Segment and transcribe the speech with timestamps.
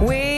[0.00, 0.35] We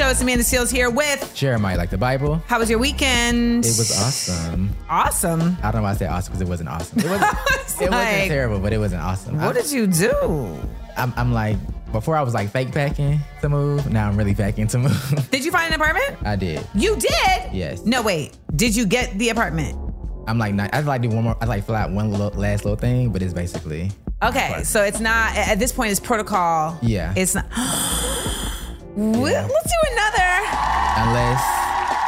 [0.00, 0.08] Show.
[0.08, 1.30] It's Amanda Seales here with.
[1.34, 2.42] Jeremiah, like the Bible.
[2.46, 3.66] How was your weekend?
[3.66, 4.74] It was awesome.
[4.88, 5.58] awesome.
[5.62, 7.00] I don't know why I say awesome because it wasn't awesome.
[7.00, 7.22] It wasn't,
[7.82, 9.36] it like- wasn't terrible, but it wasn't awesome.
[9.36, 10.58] What I, did you do?
[10.96, 11.58] I'm, I'm like,
[11.92, 13.92] before I was like fake packing to move.
[13.92, 15.28] Now I'm really packing to move.
[15.30, 16.16] Did you find an apartment?
[16.24, 16.66] I did.
[16.74, 17.52] You did?
[17.52, 17.84] Yes.
[17.84, 18.38] No, wait.
[18.56, 19.76] Did you get the apartment?
[20.26, 21.36] I'm like, not, I like do one more.
[21.42, 23.90] I'd like fill out one little last little thing, but it's basically
[24.22, 25.90] Okay, so it's not at this point.
[25.90, 26.78] It's protocol.
[26.80, 27.12] Yeah.
[27.16, 27.44] It's not.
[29.00, 29.48] Yeah.
[29.50, 30.30] Let's do another.
[31.08, 31.42] unless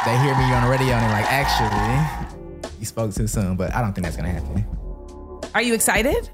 [0.05, 3.55] they hear me on the radio and they're like, actually, you spoke too soon.
[3.55, 4.65] But I don't think that's gonna happen.
[5.55, 6.29] Are you excited?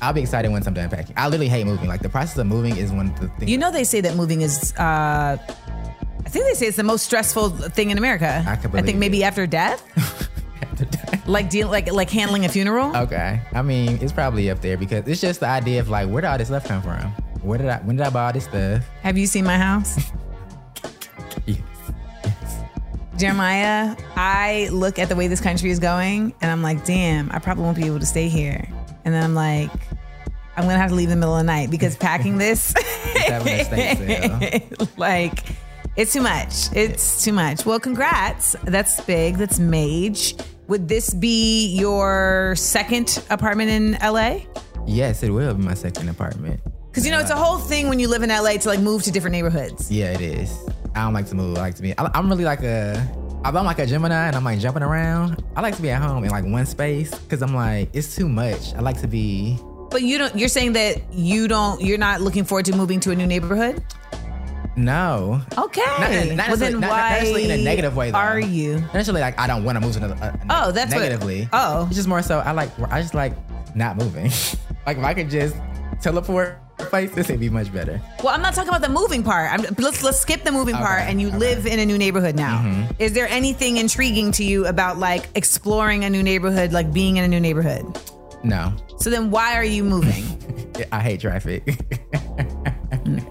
[0.00, 1.14] I'll be excited once I'm done packing.
[1.16, 1.86] I literally hate moving.
[1.88, 3.50] Like the process of moving is one of the things.
[3.50, 4.72] You know they say that moving is.
[4.76, 5.36] uh
[6.24, 8.44] I think they say it's the most stressful thing in America.
[8.46, 9.26] I could think maybe it.
[9.26, 9.82] after death,
[11.26, 12.96] like deal, like like handling a funeral.
[12.96, 13.40] Okay.
[13.52, 16.28] I mean, it's probably up there because it's just the idea of like, where did
[16.28, 17.12] all this stuff come from?
[17.42, 18.84] Where did I, when did I buy all this stuff?
[19.02, 19.98] Have you seen my house?
[21.46, 21.58] Yes.
[23.18, 27.38] Jeremiah, I look at the way this country is going and I'm like, damn, I
[27.38, 28.68] probably won't be able to stay here.
[29.04, 29.70] And then I'm like,
[30.56, 32.74] I'm gonna have to leave in the middle of the night because packing this,
[33.26, 35.44] having a estate like,
[35.96, 36.72] it's too much.
[36.74, 37.66] It's too much.
[37.66, 38.56] Well, congrats.
[38.64, 39.36] That's big.
[39.36, 40.34] That's mage.
[40.68, 44.40] Would this be your second apartment in LA?
[44.86, 46.60] Yes, it will be my second apartment.
[46.92, 49.02] Because you know it's a whole thing when you live in LA to like move
[49.04, 49.90] to different neighborhoods.
[49.90, 50.54] Yeah, it is.
[50.94, 51.56] I don't like to move.
[51.56, 51.98] I like to be.
[51.98, 53.00] I, I'm really like a.
[53.44, 55.42] I'm like a Gemini, and I'm like jumping around.
[55.56, 58.28] I like to be at home in like one space because I'm like it's too
[58.28, 58.74] much.
[58.74, 59.58] I like to be.
[59.90, 60.36] But you don't.
[60.36, 61.80] You're saying that you don't.
[61.80, 63.82] You're not looking forward to moving to a new neighborhood.
[64.76, 65.40] No.
[65.56, 65.80] Okay.
[65.80, 68.10] Not, not well, then not, not why necessarily in a negative way.
[68.10, 68.18] Though.
[68.18, 68.80] are you?
[68.80, 70.22] Not necessarily like I don't want to move to another.
[70.22, 71.48] Uh, Oh, that's what- negatively.
[71.54, 71.86] oh.
[71.86, 72.70] it's just more so I like.
[72.90, 73.32] I just like
[73.74, 74.24] not moving.
[74.86, 75.56] like if I could just
[76.02, 76.58] teleport
[76.92, 77.98] places, it'd be much better.
[78.22, 79.50] Well, I'm not talking about the moving part.
[79.50, 81.38] I'm, let's let's skip the moving part, and you okay.
[81.38, 82.58] live in a new neighborhood now.
[82.58, 82.92] Mm-hmm.
[82.98, 87.24] Is there anything intriguing to you about like exploring a new neighborhood, like being in
[87.24, 87.86] a new neighborhood?
[88.44, 90.24] No, So then, why are you moving?
[90.92, 91.62] I hate traffic.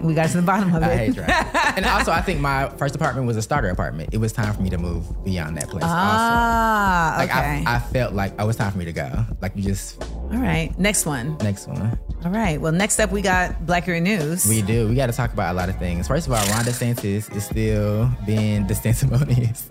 [0.00, 0.86] we got to the bottom of it.
[0.86, 1.18] I hate
[1.76, 4.10] and also, I think my first apartment was a starter apartment.
[4.12, 5.84] It was time for me to move beyond that place.
[5.84, 5.94] also.
[5.96, 7.64] Ah, Like okay.
[7.66, 9.24] I, I felt like oh, was time for me to go.
[9.40, 10.76] Like you just All right.
[10.78, 11.36] Next one.
[11.38, 11.98] next one.
[12.24, 12.60] All right.
[12.60, 14.46] Well, next up we got Blackurate News.
[14.46, 14.88] We do.
[14.88, 16.06] We got to talk about a lot of things.
[16.08, 19.70] First of all, Ron DeSantis is still being DeSanctimonious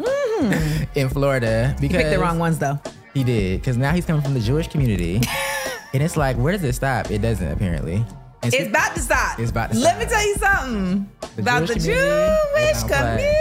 [0.95, 1.83] in Florida because Mm-hmm.
[1.83, 2.79] you picked the wrong ones though.
[3.13, 5.16] He did because now he's coming from the Jewish community,
[5.93, 7.11] and it's like, where does it stop?
[7.11, 8.05] It doesn't apparently.
[8.44, 9.40] And It's about to stop.
[9.40, 12.84] It's about to Let me tell you something The about the Jewish community, they Jewish
[12.84, 13.35] play.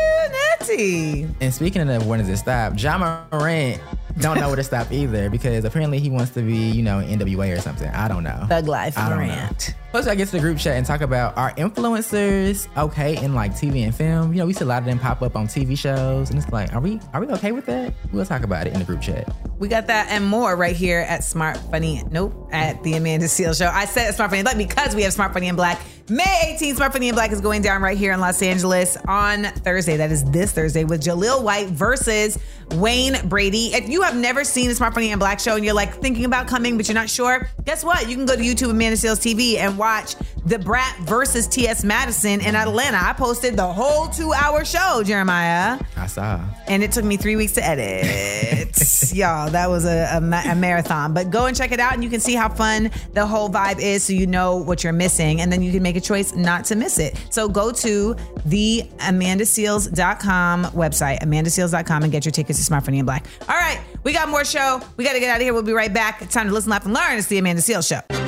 [0.61, 1.35] community.
[1.41, 2.99] And speaking of when does it stop, Ja
[3.33, 3.81] Morant
[4.19, 7.57] don't know where to stop either because apparently he wants to be, you know, NWA
[7.57, 7.89] or something.
[7.89, 8.45] I don't know.
[8.49, 9.75] Thug Life Morant.
[9.91, 13.53] Plus, I get to the group chat and talk about our influencers okay in like
[13.53, 14.33] TV and film?
[14.33, 16.51] You know, we see a lot of them pop up on TV shows, and it's
[16.53, 17.93] like, are we are we okay with that?
[18.13, 19.35] We'll talk about it in the group chat.
[19.59, 22.05] We got that and more right here at Smart Funny.
[22.11, 23.67] Nope, at the Amanda Seales Show.
[23.67, 25.81] I said Smart Funny Black because we have Smart Funny and Black.
[26.09, 29.45] May 18th, Smart Funny and Black is going down right here in Los Angeles on
[29.45, 29.97] Thursday.
[29.97, 32.37] That is this Thursday with Jaleel White versus
[32.73, 33.67] Wayne Brady.
[33.67, 36.25] If you have never seen the Smart Funny and Black show and you're like thinking
[36.25, 38.09] about coming, but you're not sure, guess what?
[38.09, 40.15] You can go to YouTube Amanda Seales TV and watch
[40.47, 41.83] Da Brat versus T.S.
[41.85, 42.99] Madison in Atlanta.
[43.01, 46.41] I posted the whole two hour show, Jeremiah I saw.
[46.69, 48.77] and it took me three weeks to edit.
[49.13, 51.13] Y'all, that was a, a, ma- a marathon.
[51.15, 53.81] But go and check it out, and you can see how fun the whole vibe
[53.81, 56.65] is, so you know what you're missing, and then you can make a choice not
[56.67, 57.19] to miss it.
[57.31, 58.15] So go to
[58.47, 63.27] the amandaseales.com website, amandaseales.com, and get your tickets to Smart Funny and Black.
[63.49, 64.81] All right, we got more show.
[64.97, 65.53] We got to get out of here.
[65.53, 66.23] We'll be right back.
[66.23, 67.19] It's time to listen, laugh, and learn.
[67.19, 68.20] It's the Amanda Seales Show.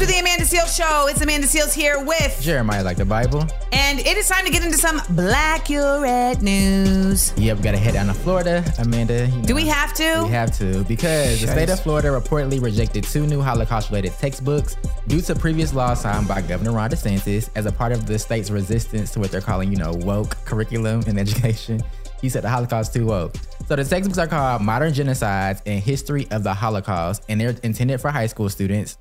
[0.00, 1.08] Welcome to the Amanda Seales Show.
[1.08, 3.46] It's Amanda Seales here with, Jeremiah like the Bible.
[3.70, 7.34] and it is time to get into some Blackurate news.
[7.36, 9.26] Yep, we gotta head down to Florida, Amanda.
[9.26, 10.22] you Do we have to?
[10.24, 15.20] We have to because the state of Florida reportedly rejected two new Holocaust-related textbooks due
[15.20, 19.10] to previous laws signed by Governor Ron DeSantis as a part of the state's resistance
[19.10, 21.82] to what they're calling, you know, woke curriculum in education.
[22.22, 23.34] He said the Holocaust too woke.
[23.68, 28.00] So the textbooks are called Modern Genocides and History of the Holocaust, and they're intended
[28.00, 28.96] for high school students.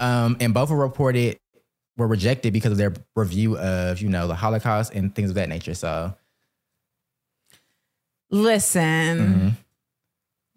[0.00, 1.38] Um, and both were reported
[1.96, 5.48] were rejected because of their review of you know the Holocaust and things of that
[5.48, 5.74] nature.
[5.74, 6.14] So
[8.30, 9.56] Listen,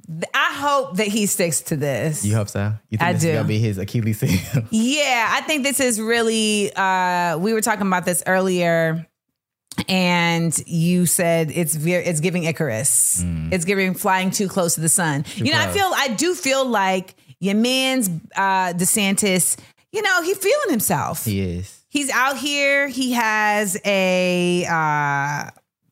[0.07, 2.25] th- I hope that he sticks to this.
[2.25, 2.73] you hope so?
[2.89, 3.29] You think I this do.
[3.29, 4.63] is gonna be his Achilles heel?
[4.71, 6.71] Yeah, I think this is really.
[6.75, 9.05] Uh, we were talking about this earlier,
[9.87, 13.23] and you said it's ve- it's giving Icarus.
[13.51, 15.25] It's giving flying too close to the sun.
[15.35, 19.57] you know, I feel I do feel like your man's uh, DeSantis.
[19.91, 21.25] You know, he feeling himself.
[21.25, 21.83] he is.
[21.89, 22.87] He's out here.
[22.87, 25.49] He has a uh,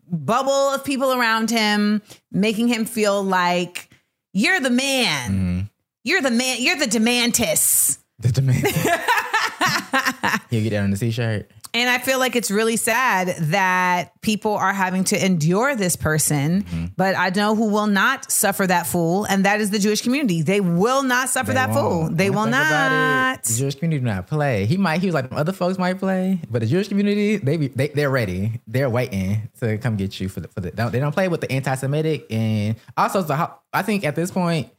[0.07, 2.01] bubble of people around him,
[2.31, 3.89] making him feel like
[4.33, 5.69] you're the man.
[6.03, 6.57] You're the man.
[6.59, 7.97] You're the Demantis.
[8.19, 8.65] The demand.
[10.49, 11.49] He'll get that on the t-shirt.
[11.73, 16.63] And I feel like it's really sad that people are having to endure this person,
[16.63, 16.85] Mm-hmm.
[16.95, 20.41] but I know who will not suffer that fool, and that is the Jewish community.
[20.41, 22.03] They will not suffer that fool.
[22.03, 22.17] won't.
[22.17, 23.43] They will not.
[23.43, 24.65] the Jewish community do not play.
[24.67, 25.01] He might.
[25.01, 28.09] He was like other folks might play, but the Jewish community they be they, they're
[28.09, 28.61] ready.
[28.67, 30.71] They're waiting to come get you for the for the.
[30.71, 33.51] Don't, they don't play with the anti-Semitic and also the.
[33.73, 34.69] I think at this point.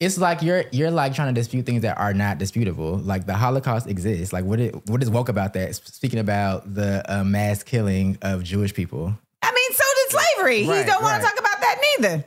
[0.00, 2.96] It's like you're you're like trying to dispute things that are not disputable.
[2.98, 4.32] Like the Holocaust exists.
[4.32, 5.74] Like what it, what is woke about that?
[5.76, 9.16] Speaking about the uh, mass killing of Jewish people.
[9.42, 10.62] I mean, so did slavery.
[10.62, 11.20] he don't want right.
[11.20, 12.24] to talk about that neither.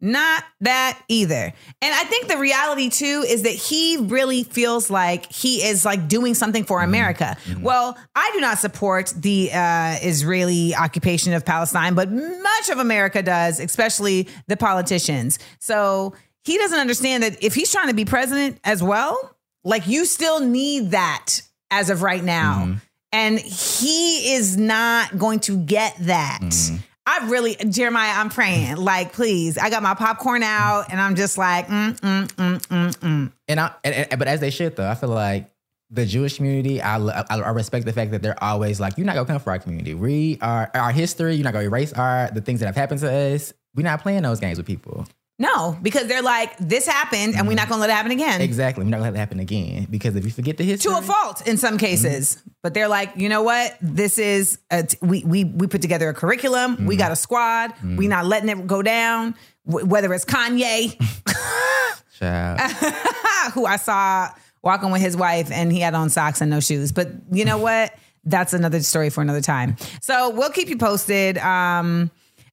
[0.00, 1.34] Not that either.
[1.82, 6.06] And I think the reality too is that he really feels like he is like
[6.06, 6.88] doing something for Mm-hmm.
[6.88, 7.36] America.
[7.60, 13.22] Well, I do not support the uh, Israeli occupation of Palestine, but much of America
[13.22, 15.40] does, especially the politicians.
[15.58, 16.14] So
[16.48, 20.40] he doesn't understand that if he's trying to be president as well, like you still
[20.40, 22.62] need that as of right now.
[22.64, 22.74] Mm-hmm.
[23.12, 26.40] And he is not going to get that.
[26.42, 26.76] Mm-hmm.
[27.06, 28.76] I really, Jeremiah, I'm praying.
[28.76, 32.96] Like, please, I got my popcorn out, and I'm just like, mm, mm, mm, mm,
[32.98, 33.32] mm.
[33.48, 35.50] And I, and, and- but as they should though, I feel like
[35.90, 39.14] the Jewish community, I, I, I respect the fact that they're always like, you're not
[39.14, 39.94] gonna come for our community.
[39.94, 41.34] We are our history.
[41.34, 43.54] You're not gonna erase our the things that have happened to us.
[43.74, 45.06] We're not playing those games with people.
[45.40, 48.40] No, because they're like, this happened, and we're not going to let it happen again.
[48.40, 48.82] Exactly.
[48.84, 51.02] We're not gonna let it happen again because if you forget the history, To a
[51.02, 53.76] fault in some cases, but they're like, you know what?
[53.80, 56.86] This is t- we we we put together a curriculum.
[56.86, 57.72] We got a squad.
[57.84, 59.36] We're not letting it go down.
[59.68, 60.96] W- whether it's Kanye,
[63.54, 64.30] who I saw
[64.62, 66.90] walking with his wife and he had on socks and no shoes.
[66.90, 67.94] But you know what?
[68.24, 69.76] That's another story for another time.
[70.02, 71.38] So we'll keep you posted.
[71.38, 72.10] Um,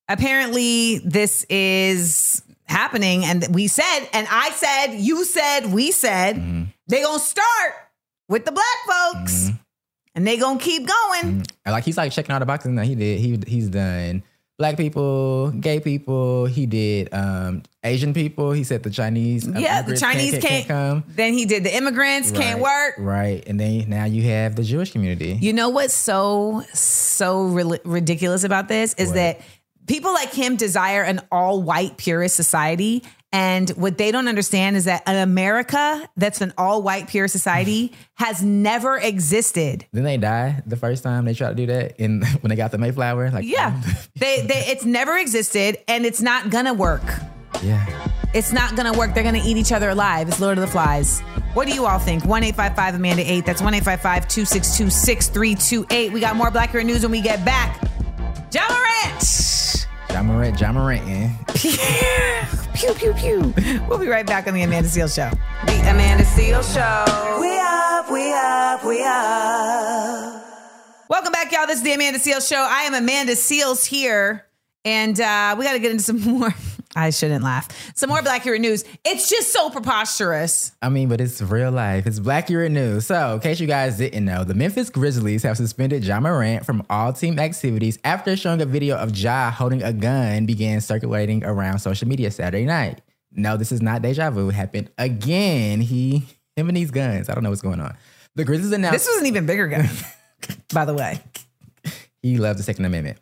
[0.07, 6.35] apparently, this is happening, and we said, and I said, you said, we said,
[6.87, 7.73] they gonna start
[8.29, 9.49] with the black folks,
[10.15, 11.45] and they gonna keep going.
[11.65, 13.19] And, like he's like checking all the boxes that he did.
[13.19, 14.23] He he's done
[14.57, 16.45] black people, gay people.
[16.45, 18.51] He did um Asian people.
[18.51, 19.47] He said the Chinese.
[19.47, 20.67] uh, Yeah, the Chinese can't.
[20.67, 21.03] come.
[21.07, 22.95] Then he did the immigrants can't work.
[22.97, 25.37] Right, and then now you have the Jewish community.
[25.41, 29.15] You know what's so so ri- ridiculous about this is What?
[29.15, 29.41] that
[29.87, 33.03] people like him desire an all white purist society.
[33.33, 37.91] And what they don't understand is that an America that's an all white pure society
[38.15, 39.85] has never existed.
[39.91, 42.71] Then they die the first time they tried to do that, and when they got
[42.71, 43.81] the Mayflower, like Yeah,
[44.15, 47.03] they, they it's never existed, and it's not gonna work.
[47.61, 47.85] yeah.
[48.33, 49.13] It's not gonna work.
[49.13, 50.27] They're gonna eat each other alive.
[50.29, 51.19] It's Lord of the Flies.
[51.55, 52.23] What do you all think?
[52.25, 53.45] 1 855 Amanda 8.
[53.45, 56.11] That's 1 855 262 6328.
[56.13, 57.81] We got more Blackurate News when we get back.
[58.53, 59.21] Ja Morant!
[60.09, 61.29] Ja Morant, Ja Morant, eh?
[62.73, 63.53] pew, pew, pew.
[63.87, 65.29] We'll be right back on The Amanda Seales Show.
[65.65, 67.39] The Amanda Seales Show.
[67.39, 70.43] We up, we up, we up.
[71.09, 71.67] Welcome back, y'all.
[71.67, 72.57] This is The Amanda Seales Show.
[72.57, 74.45] I am Amanda Seales here,
[74.85, 76.53] and uh, we got to get into some more.
[76.95, 77.67] I shouldn't laugh.
[77.95, 78.85] Some more Blackurate News.
[79.03, 80.71] It's just so preposterous.
[80.81, 82.07] I mean, but it's real life.
[82.07, 83.05] It's Blackurate News.
[83.07, 86.83] So, in case you guys didn't know, the Memphis Grizzlies have suspended Ja Morant from
[86.89, 91.79] all team activities after showing a video of Ja holding a gun began circulating around
[91.79, 93.01] social media Saturday night.
[93.31, 94.47] No, this is not deja vu.
[94.49, 95.81] It happened again.
[95.81, 96.23] He,
[96.55, 97.27] him and these guns.
[97.27, 97.97] I don't know what's going on.
[98.35, 99.89] The Grizzlies announced This was an even bigger gun,
[100.73, 101.19] by the way.
[102.21, 103.17] he loves the Second Amendment.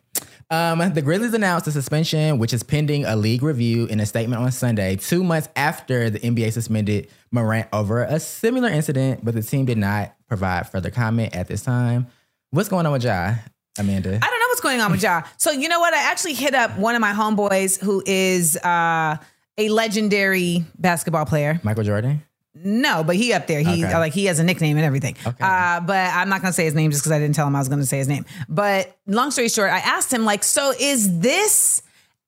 [0.54, 4.40] Um, the Grizzlies announced the suspension, which is pending a league review in a statement
[4.40, 9.42] on Sunday, two months after the NBA suspended Morant over a similar incident, but the
[9.42, 12.06] team did not provide further comment at this time.
[12.50, 13.34] What's going on with Ja,
[13.78, 14.10] Amanda?
[14.10, 15.22] I don't know what's going on with Ja.
[15.38, 15.92] So you know what?
[15.92, 19.16] I actually hit up one of my homeboys who is uh,
[19.58, 21.60] a legendary basketball player.
[21.64, 22.22] Michael Jordan?
[22.54, 23.60] No, but he up there.
[23.60, 23.98] He Okay.
[23.98, 25.16] like he has a nickname and everything.
[25.26, 25.36] Okay.
[25.44, 27.58] Uh, but I'm not gonna say his name just because I didn't tell him I
[27.58, 28.24] was gonna say his name.
[28.48, 31.82] But long story short, I asked him like, so is this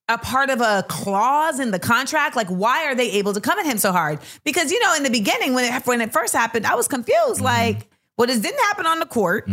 [0.08, 2.34] a part of a clause in the contract?
[2.36, 4.18] Like, why are they able to come at him so hard?
[4.44, 7.40] Because you know, in the beginning, when it when it first happened, I was confused.
[7.40, 9.48] Like, well, this didn't happen on the court.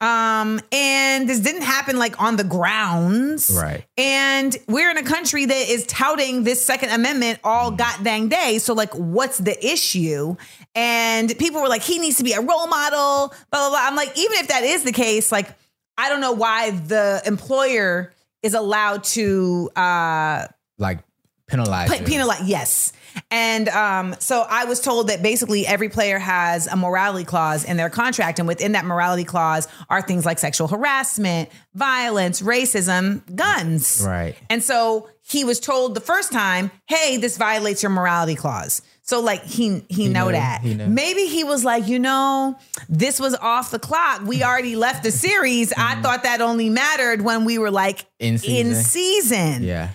[0.00, 3.50] Um, and this didn't happen like on the grounds.
[3.54, 3.84] Right.
[3.96, 8.58] And we're in a country that is touting this Second Amendment all god dang day.
[8.58, 10.36] So, like, what's the issue?
[10.74, 13.78] And people were like, he needs to be a role model, blah, blah, blah.
[13.80, 15.48] I'm like, even if that is the case, like,
[15.96, 20.98] I don't know why the employer is allowed to uh Like
[21.46, 21.88] penalize.
[21.88, 22.04] Pe- him.
[22.04, 22.92] penalize yes
[23.30, 27.76] and um, so i was told that basically every player has a morality clause in
[27.76, 28.38] their contract.
[28.38, 34.04] And within that morality clause are things like sexual harassment violence racism guns.
[34.06, 34.36] Right.
[34.50, 38.82] and so he was told the first time hey this violates your morality clause.
[39.02, 40.60] So like he he, know knew, that.
[40.62, 40.86] He knew.
[40.86, 42.56] maybe he was like you know
[42.88, 44.22] this was off the clock.
[44.24, 45.72] We already left the series.
[45.76, 48.66] I thought that only mattered when we were like In season.
[48.68, 49.62] in season.
[49.62, 49.90] Yeah.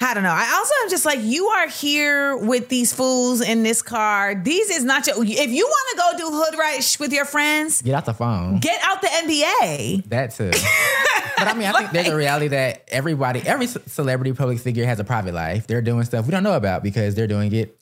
[0.00, 0.30] I don't know.
[0.32, 4.34] I also am just like, you are here with these fools in this car.
[4.36, 5.16] These is not your.
[5.24, 8.60] If you want to go do hood rush with your friends, Get out the phone.
[8.60, 10.04] get out the NBA.
[10.08, 10.50] That too.
[11.36, 15.00] but I mean, I think there's a reality that everybody, every celebrity public figure has
[15.00, 15.66] a private life.
[15.66, 17.78] They're doing stuff we don't know about because they're doing it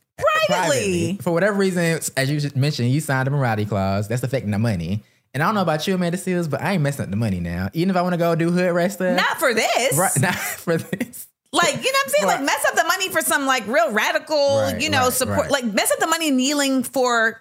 [0.47, 1.19] Privately.
[1.21, 4.09] For whatever reason, as you mentioned, you signed a morality clause.
[4.09, 5.03] That's affecting the money.
[5.35, 7.41] And I don't know about you, Amanda Seales, but I ain't messing up the money
[7.41, 7.69] now.
[7.75, 9.17] Even if I want to go do hood rest stuff.
[9.17, 9.99] Not for this.
[9.99, 11.27] right, not for this.
[11.57, 12.27] Like, you know what I'm saying?
[12.27, 15.39] Like, mess up the money for some like real radical, Right, you know, right, support.
[15.39, 15.51] right.
[15.51, 17.41] Like, mess up the money kneeling for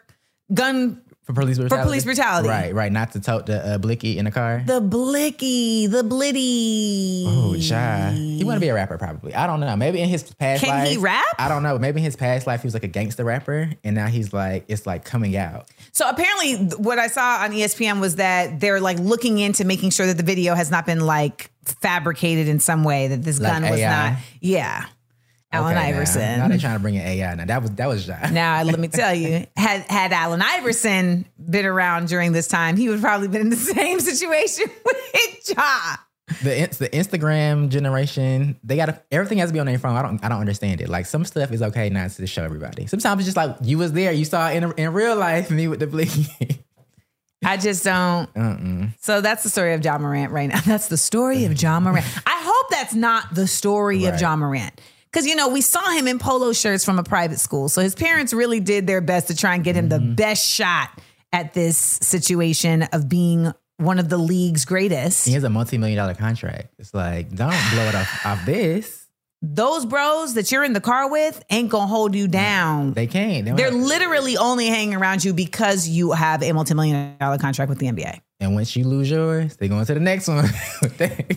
[0.54, 1.86] gun, For police brutality.
[1.88, 2.50] police brutality.
[2.50, 2.92] Right, right.
[2.92, 4.64] Not to tote the uh, blicky in the car.
[4.66, 7.24] the blicky, the blitty.
[7.28, 8.12] Oh, shy.
[8.12, 9.34] He want to be a rapper, probably.
[9.34, 9.76] I don't know.
[9.76, 10.88] Maybe in his past Can life.
[10.90, 11.26] he rap?
[11.40, 11.78] I don't know.
[11.80, 14.66] Maybe in his past life, he was like a gangster rapper, and now he's like,
[14.68, 15.70] it's like coming out.
[15.96, 20.06] So apparently, what I saw on ESPN was that they're like looking into making sure
[20.08, 23.08] that the video has not been like fabricated in some way.
[23.08, 24.10] That this Like gun was AI?
[24.12, 24.20] not.
[24.42, 24.86] Yeah,
[25.54, 26.40] Allen Okay, now- Iverson.
[26.40, 27.36] Now, they're trying to bring in AI.
[27.36, 28.30] Now that was that was shy.
[28.34, 32.90] Now, let me tell you, had had Allen Iverson been around during this time, he
[32.90, 35.96] would probably been in the same situation with Ja.
[36.28, 39.96] The the Instagram generation, they got everything has to be on their phone.
[39.96, 40.90] I don't I don't understand it.
[40.90, 42.88] Like some stuff is okay not to show everybody.
[42.88, 45.80] Sometimes it's just like you was there, you saw in in real life, me with
[45.80, 46.28] the blicky.
[47.46, 48.28] I just don't.
[48.36, 48.88] Uh-uh.
[49.02, 50.60] So that's the story of Ja Morant right now.
[50.66, 52.06] That's the story of Ja Morant.
[52.26, 54.82] I hope that's not the story of Ja Morant.
[55.12, 57.70] Because, you know, we saw him in polo shirts from a private school.
[57.70, 60.16] So his parents really did their best to try and get him the mm-hmm.
[60.16, 60.90] best shot
[61.32, 65.26] at this situation of being one of the league's greatest.
[65.26, 66.74] He has a multi million dollar contract.
[66.80, 69.02] It's like don't blow it off off this.
[69.42, 72.94] Those bros that you're in the car with ain't gonna hold you down.
[72.94, 73.46] They can't.
[73.46, 77.70] They They're have- literally only hanging around you because you have a multi-million dollar contract
[77.70, 78.22] with the NBA.
[78.40, 80.46] and once you lose yours, they go into the next one.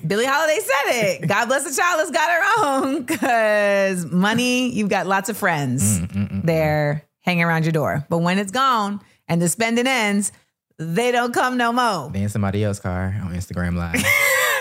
[0.06, 0.92] Billie Holiday said
[1.22, 1.28] it.
[1.28, 3.04] God bless the child that's got her own.
[3.06, 8.06] Cause money, you've got lots of friends mm, mm, mm, there hanging around your door.
[8.08, 10.32] But when it's gone and the spending ends,
[10.78, 12.10] they don't come no more.
[12.10, 14.02] they in somebody else's car on Instagram Live.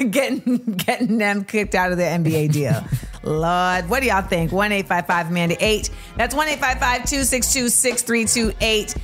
[0.11, 2.83] getting getting them kicked out of the NBA deal.
[3.23, 4.51] Lord, what do y'all think?
[4.51, 5.89] 1 855 Amanda 8.
[6.17, 8.95] That's 1 855 262 6328.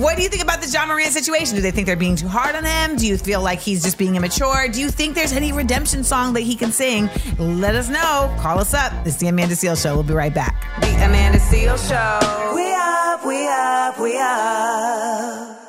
[0.00, 1.56] What do you think about the Ja Morant situation?
[1.56, 2.96] Do they think they're being too hard on him?
[2.96, 4.68] Do you feel like he's just being immature?
[4.68, 7.08] Do you think there's any redemption song that he can sing?
[7.38, 8.34] Let us know.
[8.40, 8.92] Call us up.
[9.06, 9.94] It's the Amanda Seales Show.
[9.94, 10.68] We'll be right back.
[10.80, 12.54] The Amanda Seales Show.
[12.54, 15.61] We up, we up, we up.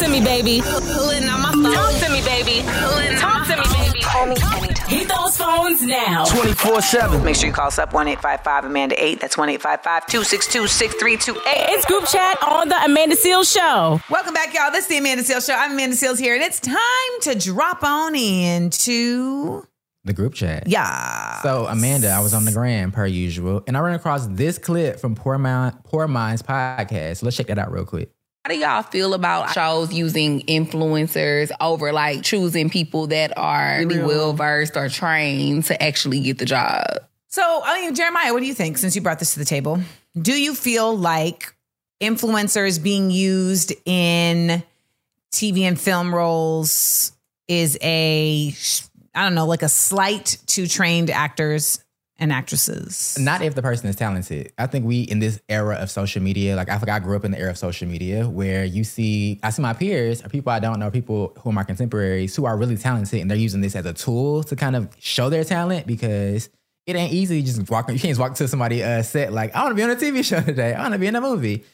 [0.00, 0.62] Talk to me, baby.
[0.62, 1.74] Pulling on my phone.
[1.74, 2.62] Talk to me, baby.
[3.18, 4.00] Talk to me, baby.
[4.00, 4.88] Call me anytime.
[4.88, 6.24] Hit those phones now.
[6.24, 7.22] 24 7.
[7.22, 9.20] Make sure you call us up 1 855 Amanda 8.
[9.20, 11.74] That's 1 855 262 6328.
[11.74, 14.00] It's group chat on the Amanda Seales Show.
[14.08, 14.70] Welcome back, y'all.
[14.70, 15.54] This is the Amanda Seales Show.
[15.54, 16.76] I'm Amanda Seales here, and it's time
[17.20, 19.66] to drop on into
[20.04, 20.66] the group chat.
[20.66, 21.42] yeah.
[21.42, 24.98] So Amanda, I was on the gram per usual, and I ran across this clip
[24.98, 27.18] from Poor Mind, Poor Minds podcast.
[27.18, 28.10] So let's check that out real quick.
[28.50, 34.32] Do y'all feel about shows using influencers over like choosing people that are really well
[34.32, 36.84] versed or trained to actually get the job?
[37.28, 38.76] So, I mean, Jeremiah, what do you think?
[38.78, 39.80] Since you brought this to the table,
[40.20, 41.54] do you feel like
[42.00, 44.64] influencers being used in
[45.30, 47.12] TV and film roles
[47.46, 48.52] is a,
[49.14, 51.84] I don't know, like a slight to trained actors
[52.20, 53.16] and actresses?
[53.18, 54.52] Not if the person is talented.
[54.58, 57.24] I think we in this era of social media, like I think I grew up
[57.24, 60.52] in the era of social media where you see, I see my peers or people
[60.52, 63.60] I don't know, people who are my contemporaries who are really talented and they're using
[63.60, 66.50] this as a tool to kind of show their talent because
[66.86, 67.88] it ain't easy just walk.
[67.88, 69.96] You can't just walk to somebody uh, set like I want to be on a
[69.96, 70.74] TV show today.
[70.74, 71.64] I want to be in a movie.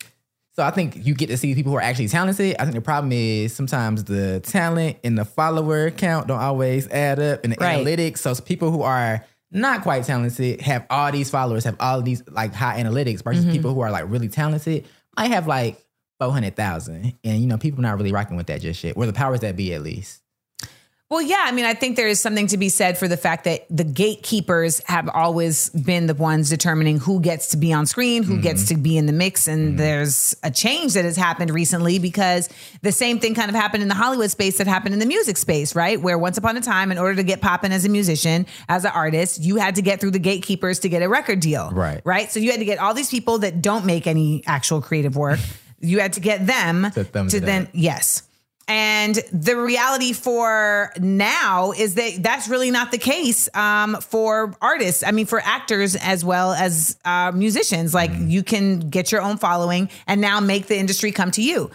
[0.55, 2.57] So I think you get to see people who are actually talented.
[2.59, 7.21] I think the problem is sometimes the talent and the follower count don't always add
[7.21, 7.85] up in the Right.
[7.85, 8.19] analytics.
[8.19, 12.53] So people who are not quite talented, have all these followers, have all these like
[12.53, 13.53] high analytics versus Mm-hmm.
[13.53, 14.87] people who are like really talented,
[15.17, 15.83] might have like
[16.21, 17.15] 400,000.
[17.25, 18.97] And, you know, people not really rocking with that just shit.
[18.97, 20.23] Where the powers that be, at least.
[21.09, 23.45] Well, yeah, I mean, I think there is something to be said for the fact
[23.45, 28.25] that the gatekeepers have always been the ones determining who gets to be on screen,
[28.25, 29.47] who gets to be in the mix.
[29.47, 32.49] And there's a change that has happened recently because
[32.83, 35.37] the same thing kind of happened in the Hollywood space that happened in the music
[35.37, 36.01] space, right?
[36.01, 38.91] Where once upon a time, in order to get popping as a musician, as an
[38.93, 41.71] artist, you had to get through the gatekeepers to get a record deal.
[41.71, 42.01] Right.
[42.05, 42.33] Right.
[42.33, 45.39] So you had to get all these people that don't make any actual creative work.
[45.79, 47.69] You had to get them To to then.
[47.75, 48.23] Yes.
[48.69, 55.05] And the reality for now is that that's really not the case um, for artists.
[55.05, 57.95] I mean, for actors as well as uh, musicians.
[57.95, 61.71] Like you can get your own following and now make the industry come to you.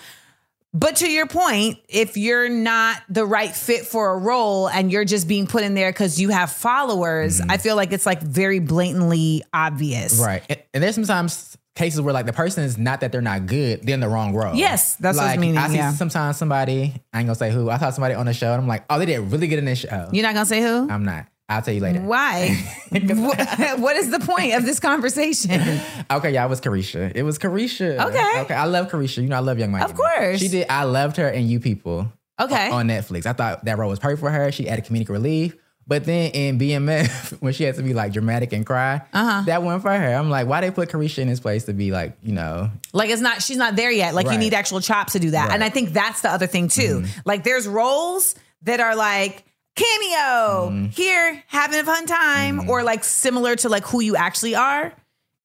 [0.74, 5.03] But to your point, if you're not the right fit for a role and you're
[5.03, 8.60] just being put in there because you have followers, I feel like it's like very
[8.60, 10.19] blatantly obvious.
[10.19, 10.43] Right.
[10.50, 13.84] And, and there's sometimes cases where like the person is not that they're not good,
[13.84, 14.56] they're in the wrong role.
[14.56, 15.56] Yes, that's what I mean.
[15.56, 15.92] like, I see yeah.
[15.92, 18.68] sometimes somebody, I ain't gonna say who, I saw somebody on the show and I'm
[18.68, 20.10] like, oh, they did really good in this show.
[20.12, 20.90] You're not gonna say who?
[20.90, 21.28] I'm not.
[21.51, 22.00] I'll tell you later.
[22.00, 22.56] Why?
[22.90, 25.80] what, what is the point of this conversation?
[26.12, 27.12] Okay, yeah, it was Carisha.
[27.16, 27.98] It was Carisha.
[28.08, 28.42] Okay.
[28.42, 29.22] Okay, I love Carisha.
[29.22, 29.86] You know, I love Young Money.
[29.86, 30.40] Of course.
[30.40, 30.68] She did.
[30.70, 32.12] I loved her and You People.
[32.38, 32.70] Okay.
[32.70, 33.25] On Netflix.
[33.25, 34.51] I thought that role was perfect for her.
[34.51, 35.56] She added comedic relief.
[35.88, 39.43] But then in BMF, when she had to be like dramatic and cry, uh-huh.
[39.45, 40.13] that went for her.
[40.13, 43.09] I'm like, why they put Carisha in this place to be like, you know, Like
[43.09, 44.13] it's not, she's not there yet.
[44.13, 45.47] Like you need actual chops to do that.
[45.47, 45.53] Right.
[45.53, 47.01] And I think that's the other thing too.
[47.01, 47.19] Mm-hmm.
[47.25, 49.43] Like there's roles that are like
[49.75, 50.85] cameo mm-hmm.
[50.88, 52.69] here, having a fun time, mm-hmm.
[52.69, 54.93] or like similar to like who you actually are.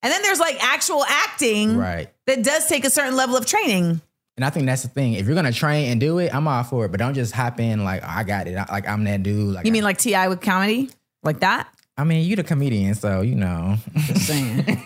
[0.02, 2.08] And then there's like actual acting right.
[2.26, 4.00] that does take a certain level of training.
[4.36, 5.14] And I think that's the thing.
[5.14, 6.90] If you're gonna train and do it, I'm all for it.
[6.90, 8.56] But don't just hop in like, oh, I got it.
[8.56, 9.54] I- Like I'm that dude.
[9.54, 10.90] Like You I, mean like Ti with comedy,
[11.22, 11.68] like that?
[11.96, 14.82] I mean, you the comedian, so you know, Just Saying.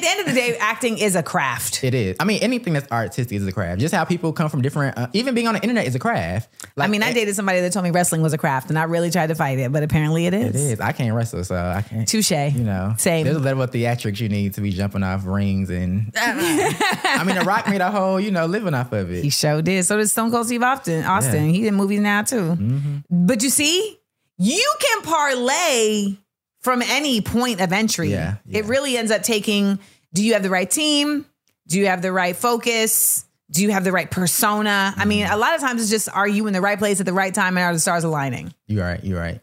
[0.00, 1.84] At the end of the day, acting is a craft.
[1.84, 2.16] it is.
[2.18, 3.80] I mean, anything that's artistic is a craft.
[3.80, 4.96] Just how people come from different.
[4.96, 6.48] Uh, even being on the internet is a craft.
[6.74, 8.84] Like, I mean, I dated somebody that told me wrestling was a craft, and I
[8.84, 10.48] really tried to fight it, but apparently it is.
[10.48, 10.80] It is.
[10.80, 12.08] I can't wrestle, so I can't.
[12.08, 12.30] Touche.
[12.30, 13.24] You know, Same.
[13.24, 17.36] There's a level of theatrics you need to be jumping off rings, and I mean,
[17.36, 19.20] The Rock made a whole, you know, living off of it.
[19.20, 19.32] He it.
[19.34, 19.84] sure did.
[19.84, 21.04] So did Stone Cold Steve Austin.
[21.04, 21.46] Austin.
[21.46, 21.52] Yeah.
[21.52, 23.02] He in movies now too.
[23.10, 23.98] But you see,
[24.38, 26.16] you can parlay
[26.60, 28.10] from any point of entry.
[28.10, 29.78] Yeah, It really ends up taking
[30.12, 31.24] do you have the right team?
[31.68, 33.24] Do you have the right focus?
[33.50, 34.92] Do you have the right persona?
[34.96, 37.06] I mean, a lot of times it's just are you in the right place at
[37.06, 38.52] the right time and are the stars aligning?
[38.66, 39.02] You're right.
[39.02, 39.40] You're right.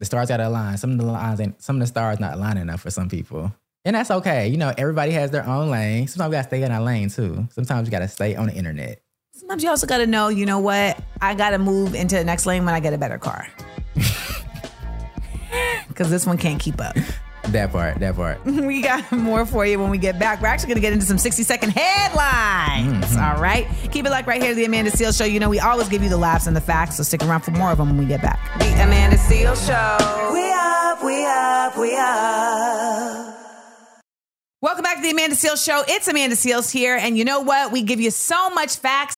[0.00, 0.76] The stars got to align.
[0.78, 3.52] Some of the lines, ain't, some of the stars not aligning enough for some people,
[3.84, 4.48] and that's okay.
[4.48, 6.08] You know, everybody has their own lane.
[6.08, 7.46] Sometimes we gotta stay in our lane too.
[7.52, 9.00] Sometimes you gotta stay on the internet.
[9.34, 11.02] Sometimes you also got to know, you know what?
[11.20, 13.48] I got to move into the next lane when I get a better car.
[15.92, 16.96] Because this one can't keep up.
[17.48, 17.98] That part.
[17.98, 18.44] That part.
[18.46, 20.40] We got more for you when we get back.
[20.40, 23.04] We're actually going to get into some 60 second headlines.
[23.04, 23.20] Mm-hmm.
[23.20, 23.66] All right.
[23.90, 25.24] Keep it like right here, The Amanda Seales Show.
[25.24, 27.50] You know, we always give you the laughs and the facts, so stick around for
[27.50, 28.38] more of them when we get back.
[28.60, 30.32] The Amanda Seales Show.
[30.32, 33.38] We up, we up, we up.
[34.60, 35.82] Welcome back to The Amanda Seales Show.
[35.88, 36.96] It's Amanda Seales here.
[36.96, 37.72] And you know what?
[37.72, 39.16] We give you so much facts.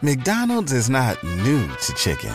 [0.00, 2.34] McDonald's is not new to chicken.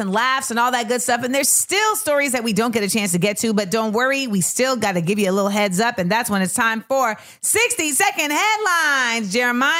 [0.00, 1.22] And laughs and all that good stuff.
[1.22, 3.92] And there's still stories that we don't get a chance to get to, but don't
[3.92, 5.98] worry, we still got to give you a little heads up.
[5.98, 9.32] And that's when it's time for 60 second headlines.
[9.32, 9.74] Jeremiah,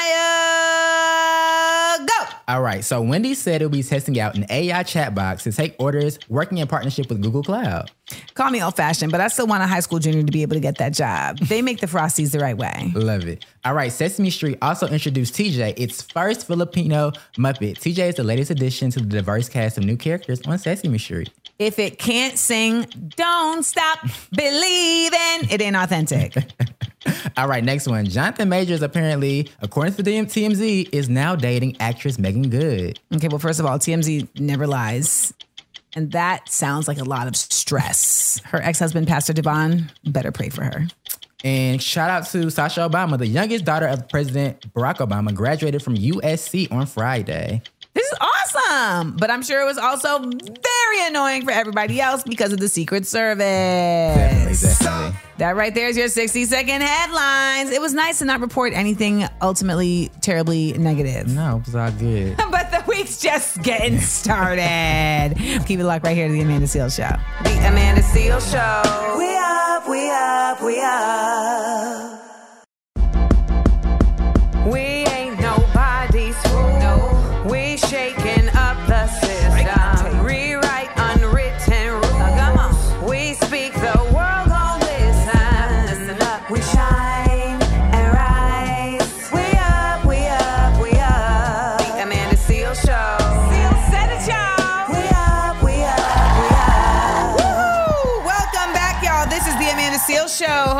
[2.05, 2.25] go.
[2.47, 2.83] All right.
[2.83, 6.57] So Wendy said it'll be testing out an AI chat box to take orders, working
[6.57, 7.91] in partnership with Google Cloud.
[8.33, 10.55] Call me old fashioned, but I still want a high school junior to be able
[10.55, 11.39] to get that job.
[11.39, 12.91] They make the Frosties the right way.
[12.95, 13.45] Love it.
[13.65, 17.77] All right, Sesame Street also introduced TJ, its first Filipino Muppet.
[17.79, 21.29] TJ is the latest addition to the diverse cast of new characters on Sesame Street.
[21.59, 22.83] If it can't sing,
[23.17, 23.99] don't stop
[24.31, 25.49] believing.
[25.49, 26.37] It ain't authentic.
[27.37, 28.05] All right, next one.
[28.05, 32.99] Jonathan Majors apparently, according to the TMZ, is now dating actress Meagan Good.
[33.13, 35.33] Okay, well, first of all, TMZ never lies.
[35.95, 38.41] And that sounds like a lot of stress.
[38.45, 40.87] Her ex husband, Pastor DeVon, better pray for her.
[41.43, 45.95] And shout out to Sasha Obama, the youngest daughter of President Barack Obama, graduated from
[45.95, 47.61] USC on Friday.
[47.99, 49.17] This is awesome.
[49.17, 52.67] But I'm sure it was also very very annoying for everybody else because of the
[52.67, 53.39] Secret Service.
[53.45, 55.19] Definitely, definitely.
[55.37, 57.71] That right there is your 60 second headlines.
[57.71, 61.27] It was nice to not report anything ultimately terribly negative.
[61.27, 62.37] No, it was all good.
[62.49, 65.35] But the week's just getting started.
[65.65, 67.15] Keep it locked right here to the Amanda Seales Show.
[67.43, 69.17] The Amanda Seales Show.
[69.17, 72.19] We up, we up, we up.
[74.73, 74.98] We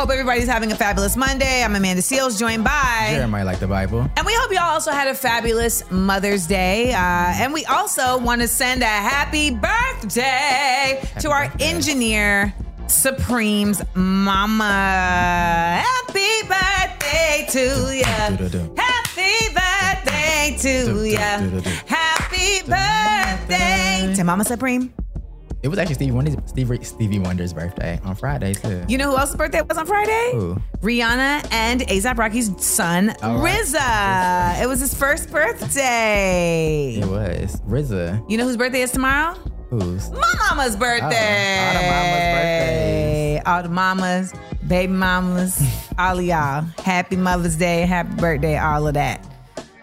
[0.00, 1.62] Hope everybody's having a fabulous Monday.
[1.62, 3.08] I'm Amanda Seales, joined by.
[3.10, 4.10] Jeremiah like the Bible.
[4.16, 6.94] And we hope y'all also had a fabulous Mother's Day.
[6.94, 6.96] Uh,
[7.36, 11.64] and we also want to send a happy birthday to our birthday.
[11.66, 12.54] engineer,
[12.86, 15.82] Supreme's mama.
[15.84, 18.04] Happy birthday to ya.
[18.78, 21.60] Happy birthday to ya.
[21.84, 24.94] Happy birthday to Mama Supreme.
[25.62, 28.82] It was actually Stevie Wonder's, Stevie, Stevie Wonder's birthday on Friday too.
[28.88, 30.30] You know who else's birthday was on Friday?
[30.32, 30.56] Who?
[30.80, 33.60] Rihanna and ASAP Rocky's son, oh, right.
[33.62, 34.62] RZA.
[34.62, 36.94] It was his first birthday.
[36.94, 38.30] It was RZA.
[38.30, 39.34] You know whose birthday is tomorrow?
[39.68, 40.10] Who's?
[40.12, 41.06] My mama's birthday.
[41.06, 43.42] Oh, all the mamas' birthdays.
[43.46, 44.34] All the mamas,
[44.66, 45.62] baby mamas,
[45.98, 46.62] all of y'all.
[46.84, 49.26] Happy Mother's Day, happy birthday, all of that.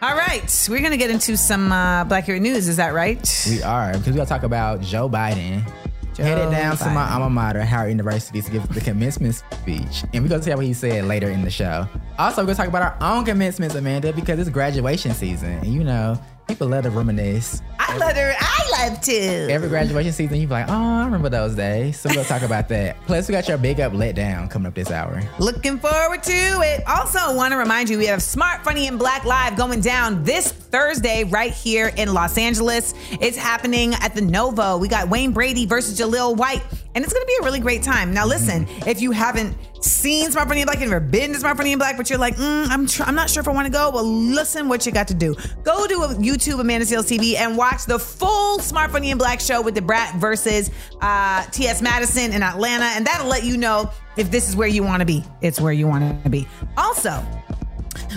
[0.07, 2.69] All right, we're gonna get into some uh, Blackurate News.
[2.69, 3.45] Is that right?
[3.49, 5.65] We are because we gotta talk about Joe Biden.
[6.13, 10.23] Joe Headed down to my alma mater, Howard University, to give the commencement speech, and
[10.23, 11.85] we're gonna tell what he said later in the show.
[12.17, 15.83] Also, we're gonna talk about our own commencements, Amanda, because it's graduation season, and you
[15.83, 17.61] know people love to reminisce.
[17.79, 18.33] I love her.
[18.37, 19.51] I love to.
[19.51, 22.67] Every graduation season, you be like, "Oh, I remember those days." So we'll talk about
[22.69, 22.97] that.
[23.05, 25.21] Plus, we got your big up let down coming up this hour.
[25.39, 26.85] Looking forward to it.
[26.87, 30.51] Also, want to remind you we have Smart, Funny, and Black Live going down this
[30.51, 32.93] Thursday right here in Los Angeles.
[33.21, 34.77] It's happening at the Novo.
[34.77, 36.63] We got Wayne Brady versus Jaleel White,
[36.97, 38.11] and it's going to be a really great time.
[38.11, 41.55] Now, listen, if you haven't seen Smart, Funny, and Black, and never been to Smart,
[41.55, 43.67] Funny, and Black, but you're like, mm, I'm, tr- I'm not sure if I want
[43.67, 43.91] to go.
[43.91, 45.35] Well, listen, what you got to do.
[45.61, 49.39] Go to a YouTube Amanda Seales TV and watch the full Smart, Funny, and Black
[49.39, 51.83] show with Da Brat versus uh, T.S.
[51.83, 55.05] Madison in Atlanta, and that'll let you know if this is where you want to
[55.05, 55.23] be.
[55.41, 56.47] It's where you want to be.
[56.77, 57.23] Also,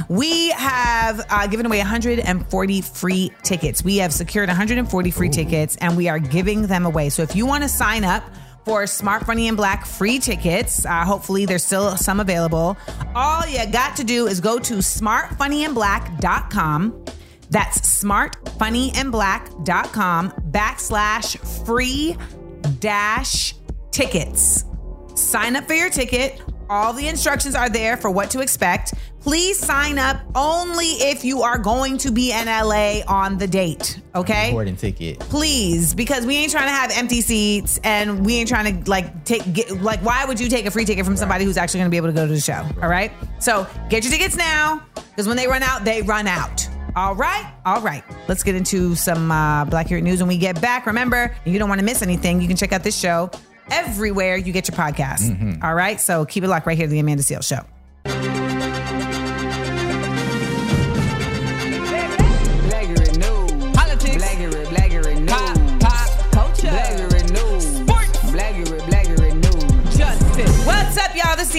[0.09, 3.85] we have uh, given away 140 free tickets.
[3.85, 7.11] We have secured 140 free tickets and we are giving them away.
[7.11, 8.25] So if you want to sign up
[8.65, 12.77] for Smart Funny and Black free tickets, uh, hopefully there's still some available.
[13.15, 17.05] All you got to do is go to smartfunnyandblack.com.
[17.51, 22.17] That's smartfunnyandblack.com backslash free
[22.79, 23.55] dash
[23.91, 24.65] tickets.
[25.15, 26.41] Sign up for your ticket.
[26.69, 28.95] All the instructions are there for what to expect.
[29.21, 34.01] Please sign up only if you are going to be in LA on the date,
[34.15, 34.49] okay?
[34.49, 35.21] Important ticket.
[35.21, 39.25] Please, because we ain't trying to have empty seats and we ain't trying to like
[39.25, 41.91] take get, like why would you take a free ticket from somebody who's actually going
[41.91, 42.67] to be able to go to the show?
[42.83, 43.13] All right?
[43.41, 46.67] So, get your tickets now because when they run out, they run out.
[46.97, 48.03] All right, all right.
[48.27, 50.87] Let's get into some uh, Blackurate News when we get back.
[50.87, 53.31] Remember, you don't want to miss anything, you can check out this show
[53.71, 55.63] everywhere you get your podcast.
[55.63, 57.65] All right, so keep it locked right here to the Amanda Seales Show.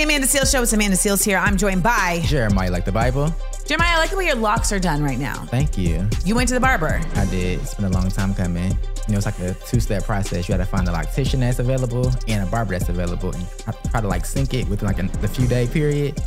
[0.02, 0.64] The Amanda Seales Show.
[0.64, 1.38] It's Amanda Seales here.
[1.38, 3.32] I'm joined by Jeremiah like the Bible.
[3.68, 3.98] Jeremiah.
[3.98, 5.46] I like the way your locks are done right now.
[5.46, 6.10] Thank you.
[6.26, 7.00] You went to the barber.
[7.14, 7.60] I did.
[7.60, 8.72] It's been a long time coming.
[8.72, 10.50] You know, it's like a two-step process.
[10.50, 13.74] You got to find a loctician that's available and a barber that's available, and try,
[13.92, 16.20] try to like sync it within like a, the few day period.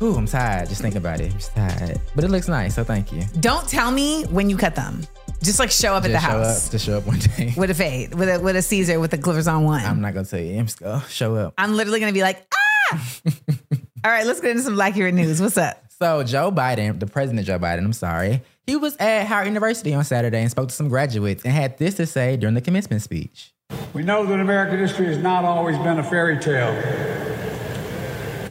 [0.00, 0.70] Ooh, I'm tired.
[0.70, 1.30] Just think about it.
[1.30, 2.74] I'm just tired, but it looks nice.
[2.74, 3.24] So thank you.
[3.40, 5.02] Don't tell me when you cut them.
[5.42, 6.72] Just like show up at the house up.
[6.72, 7.52] Just show up one day.
[7.54, 9.84] with a fade, with a with a Caesar, with the clippers on one.
[9.84, 10.58] I'm not gonna tell you.
[10.58, 11.52] I'm just gonna show up.
[11.58, 12.50] I'm literally gonna be like.
[12.92, 15.40] All right, let's get into some Blackurate News.
[15.40, 15.84] What's up?
[16.00, 20.02] So Joe Biden, the president Joe Biden, I'm sorry, he was at Howard University on
[20.04, 23.52] Saturday and spoke to some graduates and had this to say during the commencement speech.
[23.92, 26.74] We know that American history has not always been a fairy tale.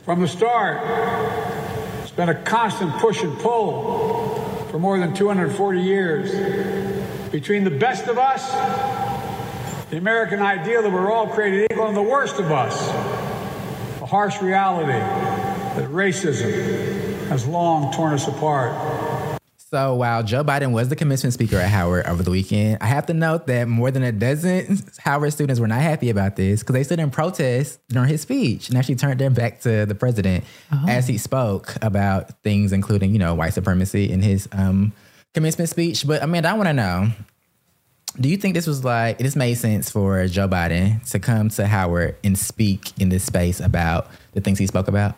[0.04, 0.80] From the start,
[2.02, 4.36] it's been a constant push and pull
[4.69, 8.49] for more than 240 years between the best of us,
[9.89, 13.19] the American ideal that we're all created equal, and the worst of us, the
[14.10, 18.74] harsh reality that racism has long torn us apart.
[19.58, 23.06] So while Joe Biden was the commencement speaker at Howard over the weekend, I have
[23.06, 26.74] to note that more than a dozen Howard students were not happy about this because
[26.74, 30.43] they stood in protest during his speech and actually turned their back to the president
[30.88, 34.91] as he spoke about things including, you know, white supremacy in his um,
[35.36, 36.08] commencement speech.
[36.08, 37.10] But Amanda, I want to know,
[38.19, 41.67] do you think this was like this made sense for Joe Biden to come to
[41.67, 45.15] Howard and speak in this space about the things he spoke about?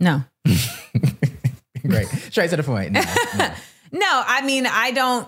[0.00, 0.22] No.
[1.86, 2.06] Great.
[2.08, 2.92] Straight to the point.
[2.92, 3.02] No,
[3.36, 3.50] no.
[3.90, 5.26] No, I mean, I don't.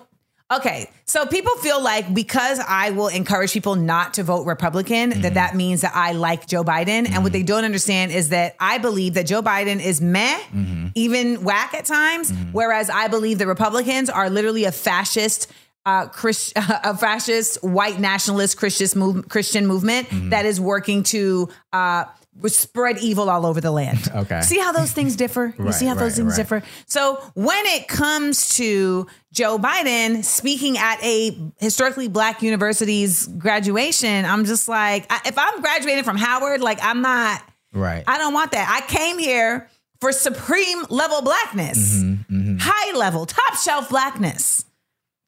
[0.53, 5.21] Okay, so people feel like because I will encourage people not to vote Republican, Mm-hmm.
[5.23, 7.09] that that means that I like Joe Biden.
[7.11, 10.89] And what they don't understand is that I believe that Joe Biden is meh, Mm-hmm.
[10.95, 15.51] even whack at times, whereas I believe the Republicans are literally a fascist.
[15.91, 20.31] Uh, Chris, a fascist white nationalist Christian move, Christian movement Mm-hmm.
[20.31, 22.05] that is working to uh,
[22.47, 23.99] spread evil all over the land.
[24.23, 24.41] Okay.
[24.43, 25.53] See how those things differ?
[25.59, 26.37] You Right, see how those things right.
[26.37, 26.63] differ?
[26.87, 34.45] So when it comes to Joe Biden speaking at a historically black university's graduation, I'm
[34.45, 38.05] just like, I- if I'm graduating from Howard, like I'm not, Right.
[38.07, 38.67] I don't want that.
[38.69, 39.69] I came here
[40.01, 44.65] for supreme level blackness, Mm-hmm, high level, top shelf blackness.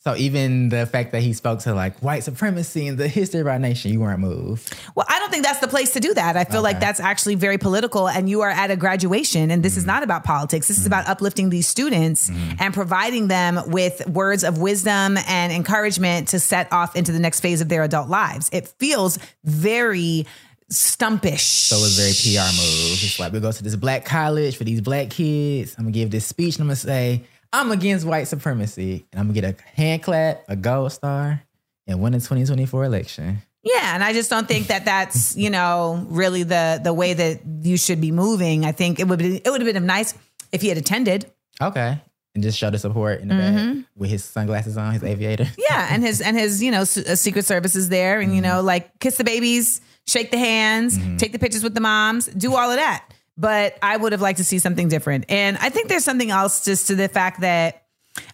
[0.04, 3.46] So even the fact that he spoke to like white supremacy and the history of
[3.46, 4.74] our nation, you weren't moved.
[4.96, 6.36] Well, I don't think that's the place to do that.
[6.36, 9.76] I feel like that's actually very political, and you are at a graduation, and this
[9.76, 9.92] is mm-hmm.
[9.92, 10.66] not about politics.
[10.66, 10.94] This is mm-hmm.
[10.94, 12.56] about uplifting these students mm-hmm.
[12.58, 17.38] and providing them with words of wisdom and encouragement to set off into the next
[17.38, 18.50] phase of their adult lives.
[18.52, 20.26] It feels very
[20.68, 21.68] stumpish.
[21.68, 22.98] So it was a very PR move.
[23.04, 25.76] It's like we go to this black college for these black kids.
[25.78, 29.26] I'm gonna give this speech and I'm gonna say I'm against white supremacy and I'm
[29.32, 31.42] gonna get a hand clap, a gold star,
[31.86, 33.38] and win the 2024 election.
[33.64, 37.40] Yeah, and I just don't think that that's you know really the the way that
[37.62, 38.64] you should be moving.
[38.64, 40.14] I think it would be it would have been nice
[40.50, 41.30] if he had attended.
[41.60, 42.00] Okay.
[42.34, 43.74] And just show the support in the Mm-hmm.
[43.80, 45.46] back with his sunglasses on, his aviator.
[45.58, 46.84] Yeah, and his and his you know uh,
[47.14, 51.32] secret service is there, and you know like kiss the babies, shake the hands, take
[51.32, 53.04] the pictures with the moms, do all of that.
[53.36, 56.64] But I would have liked to see something different, and I think there's something else
[56.64, 57.78] just to the fact that.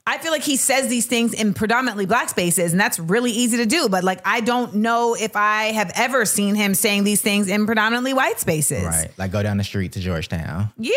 [0.09, 3.59] I feel like he says these things in predominantly black spaces, and that's really easy
[3.59, 3.89] to do.
[3.89, 7.65] But like, I don't know if I have ever seen him saying these things in
[7.65, 8.83] predominantly white spaces.
[8.83, 9.09] Right.
[9.17, 10.95] Like go down the street to Georgetown Yeah.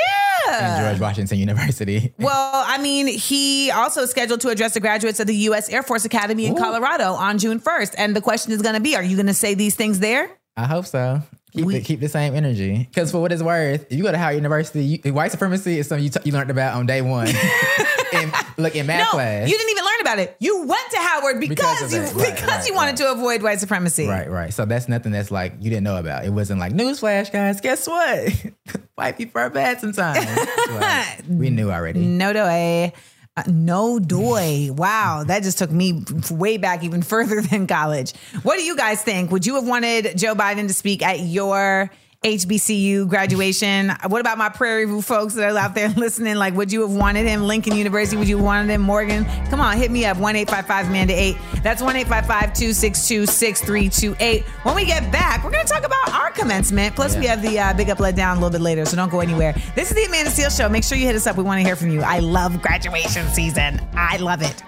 [0.50, 2.12] and George Washington University.
[2.18, 5.70] Well, I mean, he also is scheduled to address the graduates of the U.S.
[5.70, 7.94] Air Force Academy in Colorado on June 1st.
[8.00, 10.32] And the question is going to be are you going to say these things there?
[10.58, 11.22] I hope so.
[11.54, 12.88] Keep, We- the, keep the same energy.
[12.90, 15.88] Because for what it's worth, if you go to Howard University, you, white supremacy is
[15.88, 17.28] something you, t- you learned about on day one.
[18.14, 19.50] in, look, in math no, class.
[19.50, 20.36] you didn't even learn about it.
[20.40, 22.00] You went to Howard because, Because you.
[22.02, 22.98] Right, because right, you wanted right.
[23.08, 24.08] to avoid white supremacy.
[24.08, 24.54] Right, right.
[24.54, 26.24] So that's nothing that's like you didn't know about.
[26.26, 27.60] It wasn't like newsflash, guys.
[27.62, 28.34] Guess what?
[28.96, 30.26] White people are bad sometimes.
[30.72, 32.00] Like, we knew already.
[32.00, 32.86] No doy.
[32.86, 32.90] Uh,
[33.38, 34.70] Uh, no doy.
[34.74, 38.14] Wow, that just took me way back even further than college.
[38.44, 39.32] What do you guys think?
[39.32, 41.90] Would you have wanted Joe Biden to speak at your
[42.24, 43.92] HBCU graduation?
[44.08, 46.36] What about my Prairie View folks that are out there listening?
[46.36, 48.16] Like, would you have wanted him Lincoln University?
[48.16, 49.26] Would you have wanted him Morgan?
[49.50, 51.36] Come on, hit me up one eight five five Amanda eight.
[51.64, 54.44] That's one eight five five two six two six three two eight.
[54.62, 56.96] When we get back, we're gonna talk about our commencement.
[56.96, 59.10] Plus, we have the uh, big up let down a little bit later, so don't
[59.10, 59.54] go anywhere.
[59.74, 60.70] This is the Amanda Steele Show.
[60.70, 61.38] Make sure you hit us up.
[61.38, 62.02] We want to hear from you.
[62.02, 63.82] I love graduation season.
[63.94, 64.62] I love it.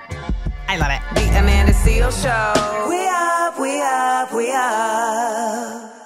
[0.68, 1.02] I love it.
[1.14, 2.90] The Amanda Seales Show.
[2.90, 6.03] We up, we up, we up.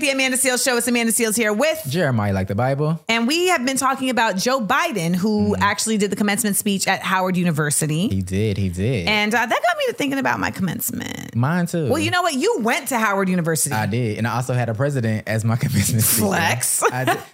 [0.00, 0.76] The Amanda Seales Show.
[0.76, 3.00] It's Amanda Seales here with, Jeremiah, like the Bible.
[3.08, 7.00] and we have been talking about Joe Biden, who actually did the commencement speech at
[7.02, 8.08] Howard University.
[8.08, 8.56] He did.
[8.58, 9.08] He did.
[9.08, 11.34] And uh, that got me to thinking about my commencement.
[11.34, 11.88] Mine too.
[11.88, 12.34] Well, you know what?
[12.34, 13.74] You went to Howard University.
[13.74, 16.26] I did, and I also had a president as my commencement speaker.
[16.28, 16.82] Flex.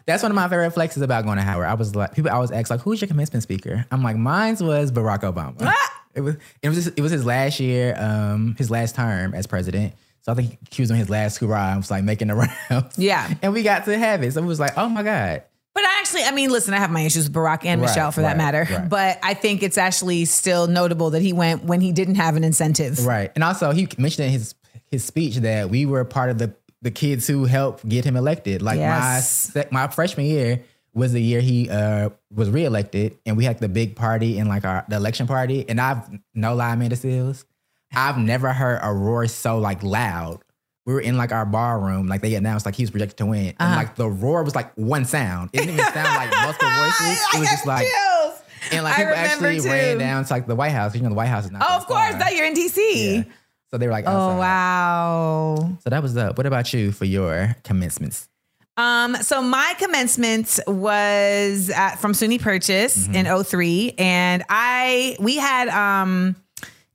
[0.07, 1.67] That's one of my favorite flexes about going to Howard.
[1.67, 4.93] I was like, people always ask like, "Who's your commencement speaker?" I'm like, "Mine was
[4.93, 6.03] Barack Obama." Ah!
[6.15, 9.95] It was it was it was his last year, um, his last term as president.
[10.23, 11.73] So I think he was on his last hurrah.
[11.75, 12.35] I was like making the
[12.71, 12.99] rounds.
[12.99, 13.33] Yeah.
[13.43, 14.33] and we got to have it.
[14.33, 15.43] So it was like, oh my god.
[15.75, 18.13] But I actually, I mean, listen, I have my issues with Barack and Right, Michelle
[18.13, 18.67] for that matter.
[18.71, 18.89] right.
[18.89, 22.45] But I think it's actually still notable that he went when he didn't have an
[22.45, 23.05] incentive.
[23.07, 23.33] Right.
[23.35, 24.55] And also he mentioned in his
[24.91, 28.61] his speech that we were part of the the kids who helped get him elected.
[28.61, 29.53] Like Yes.
[29.55, 30.63] my my freshman year
[30.95, 34.65] was the year he uh was reelected and we had the big party and like
[34.67, 35.65] our the election party.
[35.69, 36.03] And I've
[36.35, 37.45] no lie, Amanda Seales.
[37.95, 40.41] I've never heard a roar so like loud.
[40.85, 43.27] We were in like our bar room, like they announced like he was projected to
[43.27, 43.55] win.
[43.61, 45.51] And like the roar was like one sound.
[45.53, 47.21] It didn't even sound like multiple voices.
[47.35, 48.43] It was just like Chills.
[48.73, 49.69] and like I people actually too.
[49.69, 50.95] ran down to like the White House.
[50.97, 52.77] You know the White House is not Oh, of course, that you're in DC.
[52.79, 53.23] Yeah.
[53.71, 55.77] So they were like, Oh wow.
[55.85, 56.37] So that was up.
[56.37, 58.29] What about you for your commencements?
[58.77, 63.27] Um, so my commencement was at, from SUNY Purchase Mm-hmm.
[63.27, 63.95] in 03.
[63.99, 66.37] And I, we had, um,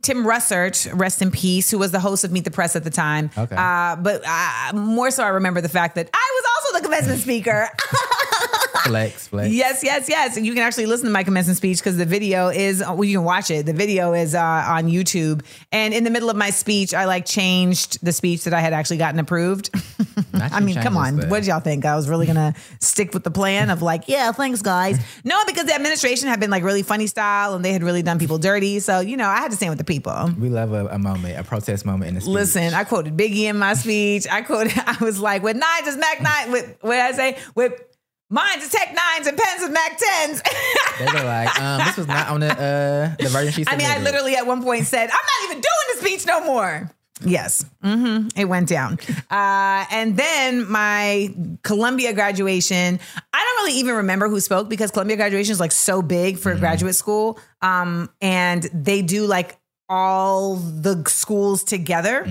[0.08, 2.89] Tim Russert, rest in peace, who was the host of Meet the Press at the
[2.89, 3.30] time.
[3.38, 3.58] Okay.
[3.58, 7.20] Uh, but uh, more so, I remember the fact that I was also the commencement
[7.20, 7.67] speaker.
[8.89, 9.54] Flex, flex.
[9.54, 10.38] Yes, yes, yes.
[10.38, 13.17] And you can actually listen to my commencement speech because the video is, well, you
[13.17, 13.65] can watch it.
[13.65, 15.43] The video is uh, on YouTube.
[15.71, 18.73] And in the middle of my speech, I like changed the speech that I had
[18.73, 19.69] actually gotten approved.
[20.34, 21.17] I mean, come on.
[21.17, 21.30] stuff.
[21.30, 21.86] What did y'all think?
[21.86, 25.00] I was really going to stick with the plan of like, yeah, thanks, guys.
[25.23, 28.17] No, because the administration had been like really funny style and they had really done
[28.17, 28.80] people dirty.
[28.80, 30.32] So, you know, I had to stand with the people.
[30.38, 32.34] We love a, a moment, a protest moment in the speech.
[32.34, 34.26] Listen, I quoted Biggie in my speech.
[34.30, 37.38] I quoted, I was like, with nines is Mac nine, with, what did I say?
[37.56, 37.82] With
[38.30, 40.42] mines is Tech nines and pens is Mac tens.
[41.00, 43.88] they were like, um, this was not on the uh, the version she I mean,
[43.90, 46.92] I literally at one point said, I'm not even doing the speech no more.
[47.26, 49.00] Yes, hmm it went down.
[49.32, 53.00] Uh, and then my Columbia graduation,
[53.34, 56.54] I don't really even remember who spoke because Columbia graduation is like so big for
[56.56, 57.40] graduate school.
[57.63, 59.58] Um, and they do like
[59.90, 62.24] all the schools together.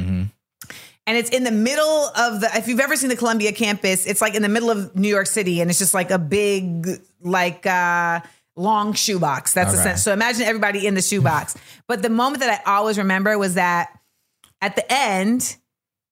[1.06, 1.84] And it's in the middle
[2.16, 4.96] of the, if you've ever seen the Columbia campus, it's like in the middle of
[4.96, 6.88] New York City and it's just like a big,
[7.20, 8.20] like, uh,
[8.56, 9.52] long shoebox.
[9.54, 9.90] That's the Okay.
[9.90, 10.02] sense.
[10.02, 11.54] So imagine everybody in the shoebox.
[11.86, 13.90] but the moment that I always remember was that
[14.60, 15.56] at the end,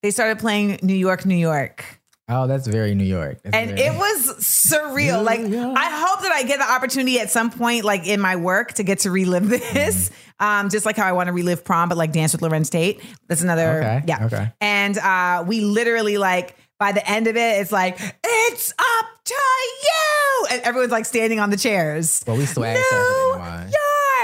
[0.03, 1.85] they started playing New York, New York.
[2.29, 3.41] Oh, that's very New York.
[3.43, 5.23] That's And very- it was surreal.
[5.25, 8.75] Like I hope that I get the opportunity at some point, like in my work,
[8.75, 10.11] to get to relive this.
[10.45, 13.01] Um, just like how I want to relive prom, but like dance with Larenz Tate.
[13.29, 13.79] That's another.
[13.79, 14.25] Okay, Yeah.
[14.27, 14.53] okay.
[14.61, 19.35] And uh, we literally like by the end of it, it's like it's up to
[19.83, 22.23] you, and everyone's like standing on the chairs.
[22.27, 23.71] Well, we swag surfing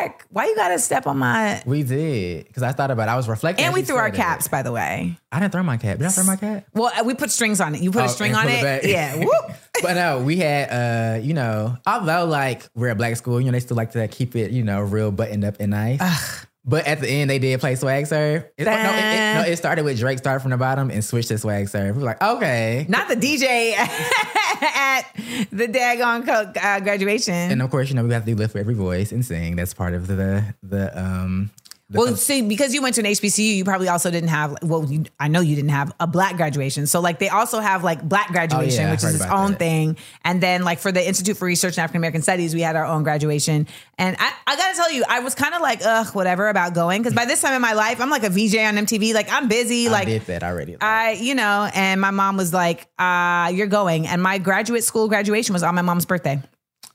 [0.01, 0.27] York.
[0.31, 1.63] Why you gotta step on my?
[1.67, 3.09] We did because I thought about.
[3.09, 3.13] it.
[3.13, 3.65] I was reflecting.
[3.65, 4.17] And we threw our said it.
[4.17, 5.17] caps, by the way.
[5.33, 5.99] I didn't throw my cap.
[5.99, 6.67] Did I throw my cap?
[6.75, 7.81] Well, uh, we put strings on it.
[7.83, 8.63] You put Oh, a string on it.
[8.63, 8.83] back.
[8.85, 9.25] Yeah.
[9.83, 13.53] But no, we had, uh, you know, although like we're a black school, you know,
[13.53, 16.45] they still like to keep it, you know, real buttoned up and nice.
[16.70, 18.44] But at the end, they did play swag surf.
[18.56, 21.38] It, no, it, no, it started with Drake started from the bottom and switched to
[21.38, 21.96] swag surf.
[21.96, 22.87] We were like, okay.
[22.88, 25.02] Not the DJ at
[25.50, 27.35] the daggone uh, graduation.
[27.35, 29.56] And of course, you know, we have to do lift for every voice and sing.
[29.56, 31.50] That's part of the the um.
[31.92, 34.57] Well, see, because you went to an HBCU, you probably also didn't have.
[34.62, 36.87] Well, you, I know you didn't have a black graduation.
[36.87, 39.59] So, like, they also have like black graduation, Oh, yeah, which is its own that.
[39.59, 39.96] thing.
[40.24, 42.85] And then, like, for the Institute for Research in African American Studies, we had our
[42.85, 43.66] own graduation.
[43.98, 46.74] And I, I got to tell you, I was kind of like, ugh, whatever about
[46.74, 49.12] going, because by this time in my life, I'm like a VJ on MTV.
[49.12, 49.88] Like, I'm busy.
[49.88, 50.76] I like, did that already.
[50.81, 55.09] I, you know, and my mom was like, uh, "You're going," and my graduate school
[55.09, 56.40] graduation was on my mom's birthday.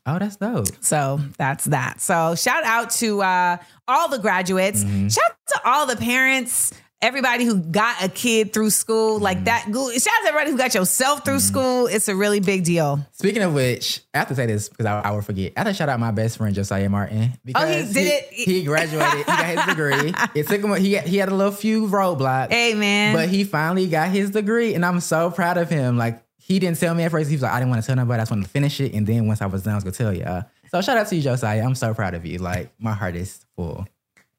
[0.06, 0.68] Oh, that's dope.
[0.82, 2.02] So that's that.
[2.02, 4.84] So shout out to uh, all the graduates.
[4.84, 5.08] Mm-hmm.
[5.10, 6.74] Shout out to all the parents.
[7.02, 9.72] Everybody who got a kid through school, like Mm-hmm.
[9.74, 10.02] that.
[10.02, 11.86] Shout out to everybody who got yourself through school.
[11.86, 13.06] It's a really big deal.
[13.12, 15.54] Speaking of which, I have to say this because I, I will forget.
[15.56, 18.34] I have to shout out my best friend Josiah Martin because Oh, he did it?
[18.34, 19.18] He graduated.
[19.20, 20.14] he got his degree.
[20.34, 20.74] It took him.
[20.82, 22.50] He he had a little few roadblocks.
[22.52, 23.14] Hey, man.
[23.14, 25.98] but he finally got his degree, and I'm so proud of him.
[25.98, 27.28] Like he didn't tell me at first.
[27.30, 28.20] He was like, I didn't want to tell nobody.
[28.20, 29.96] I just wanted to finish it, and then once I was done, I was gonna
[29.96, 30.44] tell you.
[30.70, 31.64] So shout out to you, Josiah.
[31.64, 32.38] I'm so proud of you.
[32.38, 33.88] Like my heart is full.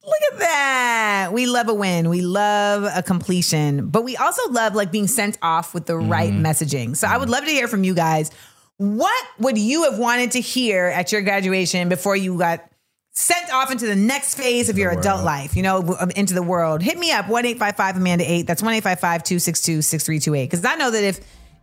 [0.04, 1.30] Look at that.
[1.32, 2.08] We love a win.
[2.08, 6.32] We love a completion, but we also love like being sent off with the right
[6.32, 6.46] Mm-hmm.
[6.46, 6.96] messaging.
[6.96, 8.30] So I would love to hear from you guys.
[8.76, 12.70] What would you have wanted to hear at your graduation before you got
[13.10, 16.82] sent off into the next phase of your adult life, you know, into the world?
[16.82, 18.46] Hit me up, 1 855 Amanda 8.
[18.46, 20.44] That's 1 855 262 6328.
[20.50, 21.20] Because I know that if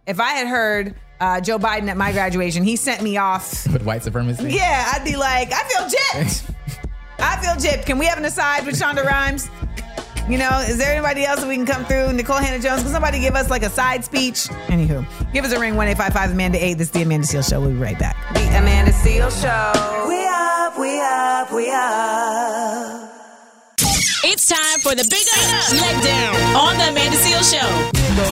[0.08, 3.84] if I had heard uh, Joe Biden at my graduation, he sent me off With
[3.84, 4.50] white supremacy.
[4.52, 6.52] yeah, I'd be like, I feel gypped.
[7.20, 7.86] I feel gypped.
[7.86, 9.50] Can we have an aside with Shonda Rhimes?
[10.30, 12.08] You know, is there anybody else that we can come through?
[12.18, 14.48] Nikole Hannah-Jones, can somebody give us like a side speech?
[14.68, 16.74] Anywho, give us a ring 1 855 Amanda 8.
[16.78, 17.60] This is the Amanda Seal Show.
[17.60, 18.16] We'll be right back.
[18.34, 20.06] The Amanda Seal Show.
[20.08, 23.10] We up, we up, we up.
[24.26, 28.32] It's time for the Big Up Letdown on the Amanda Seal Show.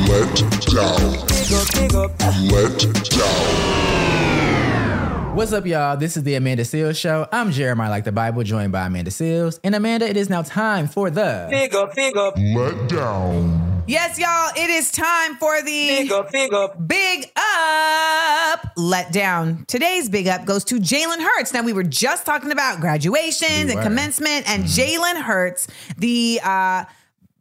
[5.33, 5.95] What's up, y'all?
[5.95, 7.29] This is the Amanda Seales Show.
[7.31, 9.61] I'm Jeremiah, like the Bible, joined by Amanda Seales.
[9.63, 11.47] And Amanda, it is now time for the.
[11.49, 13.83] Figure, figure, let down.
[13.87, 16.87] Yes, y'all, it is time for the Big up, big up.
[16.87, 19.63] Big Up Let Down.
[19.67, 21.53] Today's Big Up goes to Jalen Hurts.
[21.53, 26.83] Now, we were just talking about graduations We and commencement, and Jalen Hurts, the uh,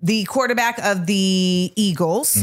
[0.03, 2.42] the quarterback of the Eagles,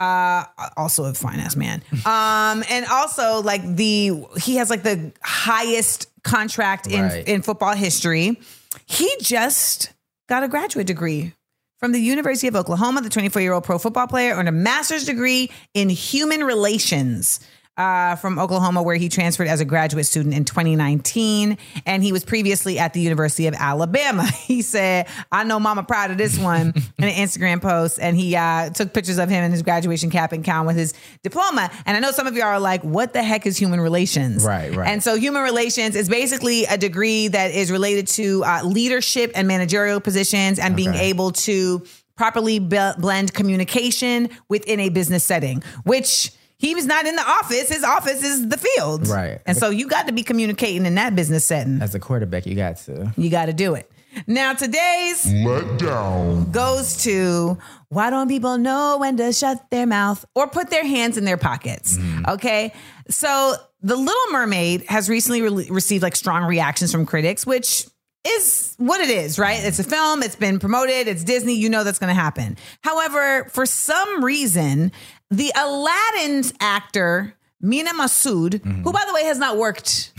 [0.00, 0.44] uh,
[0.76, 6.06] also a fine ass man, um, and also like the he has like the highest
[6.22, 7.26] contract in Right.
[7.28, 8.38] in football history.
[8.86, 9.92] He just
[10.28, 11.32] got a graduate degree
[11.80, 13.00] from the University of Oklahoma.
[13.00, 17.40] The 24 year old pro football player earned a master's degree in human relations.
[17.78, 21.56] Uh, from Oklahoma, where he transferred as a graduate student in 2019.
[21.86, 24.28] And he was previously at the University of Alabama.
[24.48, 27.98] He said, I know mama proud of this one in an Instagram post.
[28.00, 30.94] And he uh, took pictures of him in his graduation cap and gown with his
[31.22, 31.70] diploma.
[31.86, 34.42] And I know some of you are like, what the heck is human relations?
[34.42, 34.88] Right, right.
[34.88, 39.46] And so human relations is basically a degree that is related to uh, leadership and
[39.46, 41.84] managerial positions and being able to
[42.16, 47.68] properly be- blend communication within a business setting, which he was not in the office.
[47.68, 49.06] His office is the field.
[49.08, 49.40] Right.
[49.46, 51.80] And so you got to be communicating in that business setting.
[51.80, 53.12] As a quarterback, you got to.
[53.16, 53.90] You got to do it.
[54.26, 60.48] Now, today's letdown goes to why don't people know when to shut their mouth or
[60.48, 61.96] put their hands in their pockets?
[61.96, 62.30] Mm-hmm.
[62.30, 62.74] Okay.
[63.08, 67.86] So, The Little Mermaid has recently re- received like strong reactions from critics, which
[68.26, 69.62] is what it is, right?
[69.62, 72.56] It's a film, it's been promoted, it's Disney, you know that's going to happen.
[72.82, 74.92] However, for some reason,
[75.30, 80.12] the Aladdin's actor, Mena Massoud, who by the way has not worked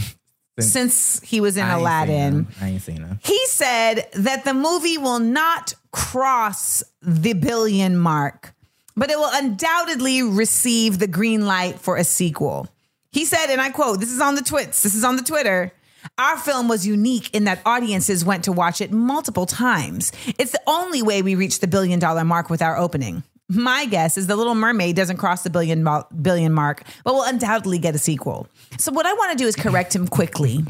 [0.60, 2.48] since he was in I Aladdin.
[2.62, 3.20] I ain't seen him.
[3.24, 8.54] he said that the movie will not cross the billion mark,
[8.96, 12.68] but it will undoubtedly receive the green light for a sequel.
[13.12, 15.72] He said, and I quote, this is on the twits, this is on the Twitter.
[16.18, 20.12] Our film was unique in that audiences went to watch it multiple times.
[20.38, 23.24] It's the only way we reached the billion dollar mark with our opening.
[23.50, 27.96] My guess is The Little Mermaid doesn't cross the billion mark, but will undoubtedly get
[27.96, 28.48] a sequel.
[28.78, 30.64] So what I want to do is correct him quickly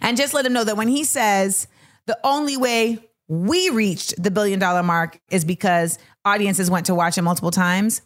[0.00, 1.68] and just let him know that when he says
[2.06, 2.98] the only way
[3.28, 8.00] we reached the billion dollar mark is because audiences went to watch it multiple times.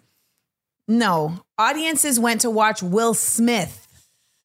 [0.89, 3.87] No, audiences went to watch Will Smith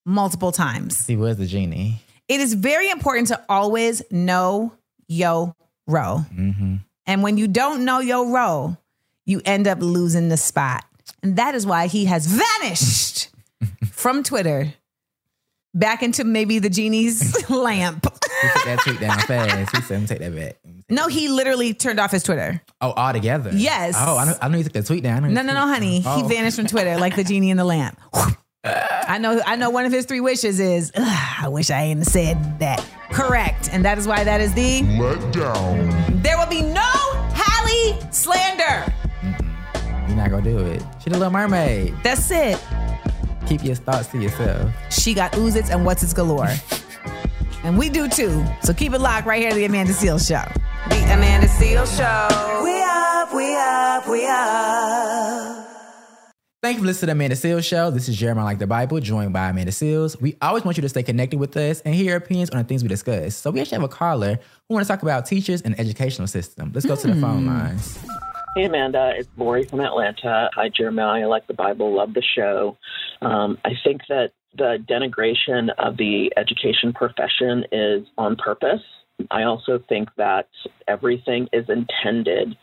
[0.05, 1.07] multiple times.
[1.07, 2.01] He was the genie.
[2.27, 4.73] It is very important to always know
[5.07, 5.55] yo
[5.87, 6.25] row.
[6.31, 6.75] Mm-hmm.
[7.07, 8.77] And when you don't know your row,
[9.25, 10.85] you end up losing the spot.
[11.23, 13.29] And that is why he has vanished
[13.91, 14.73] from Twitter
[15.73, 18.05] back into maybe the genie's lamp.
[18.41, 19.75] He took that tweet down fast.
[19.75, 20.57] He said, "I'm take that back."
[20.89, 22.61] No, he literally turned off his Twitter.
[22.81, 23.51] Oh, altogether?
[23.53, 23.95] Yes.
[23.97, 25.23] Oh, I know, I know he took that tweet down.
[25.33, 26.01] No, no, no, honey.
[26.01, 26.27] He Oh.
[26.27, 27.25] vanished from Twitter like the oh.
[27.25, 27.99] genie in the lamp.
[28.63, 29.41] I know.
[29.45, 29.69] I know.
[29.69, 32.83] One of his three wishes is, I wish I hadn't said that.
[33.11, 36.21] Correct, and that is why that is the Let down.
[36.21, 36.81] There will be no
[37.33, 38.91] Halle slander.
[40.15, 40.81] You're not gonna do it.
[41.03, 41.93] She the Little Mermaid.
[42.01, 42.57] That's it.
[43.47, 44.71] Keep your thoughts to yourself.
[44.89, 46.47] She got oozits and what's its galore,
[47.65, 48.45] and we do too.
[48.63, 50.49] So keep it locked right here to the Amanda Seales Show.
[50.89, 52.61] The Amanda Seal Show.
[52.63, 55.67] We up, we up, we up.
[56.63, 57.91] Thank you for listening to the Amanda Seales Show.
[57.91, 60.19] This is Jeremiah Like the Bible, joined by Amanda Seales.
[60.21, 62.63] We always want you to stay connected with us and hear your opinions on the
[62.63, 63.35] things we discuss.
[63.35, 64.39] So we actually have a caller
[64.69, 66.71] who want to talk about teachers and educational system.
[66.73, 67.49] Let's go to the phone hmm.
[67.49, 67.99] lines.
[68.55, 69.11] Hey, Amanda.
[69.17, 70.49] It's Lori from Atlanta.
[70.55, 71.23] Hi, Jeremiah.
[71.23, 71.93] I like the Bible.
[71.93, 72.77] Love the show.
[73.21, 78.79] Um, I think that the denigration of the education profession is on purpose.
[79.29, 80.47] I also think that
[80.87, 82.55] everything is intended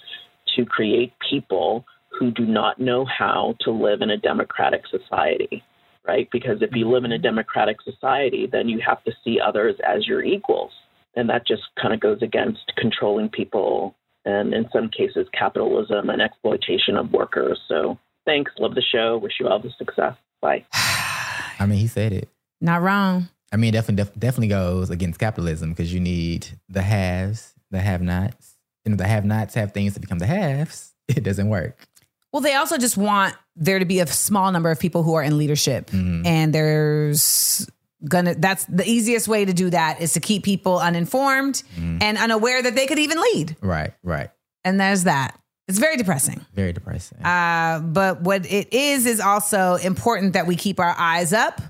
[0.56, 1.84] to create people
[2.18, 5.62] who do not know how to live in a democratic society,
[6.08, 6.26] right?
[6.32, 10.06] Because if you live in a democratic society, then you have to see others as
[10.06, 10.72] your equals.
[11.16, 16.22] And that just kind of goes against controlling people and in some cases capitalism and
[16.22, 17.60] exploitation of workers.
[17.68, 20.14] So thanks, love the show, wish you all the success.
[20.40, 20.64] Bye.
[20.72, 22.28] I mean, he said it.
[22.60, 23.28] Not wrong.
[23.52, 27.80] I mean, it definitely def- definitely goes against capitalism because you need the haves, the
[27.80, 28.56] have-nots.
[28.84, 30.90] You know, the have-nots have things to become the haves.
[31.08, 31.88] It doesn't work.
[32.32, 35.22] Well, they also just want there to be a small number of people who are
[35.22, 35.90] in leadership.
[35.90, 36.26] Mm-hmm.
[36.26, 37.68] And there's
[38.08, 42.62] gonna that's the easiest way to do that is to keep people uninformed and unaware
[42.62, 43.56] that they could even lead.
[43.60, 44.30] Right, right.
[44.64, 45.38] And there's that.
[45.68, 46.44] It's very depressing.
[46.54, 47.22] Very depressing.
[47.22, 51.60] Uh, but what it is is also important that we keep our eyes up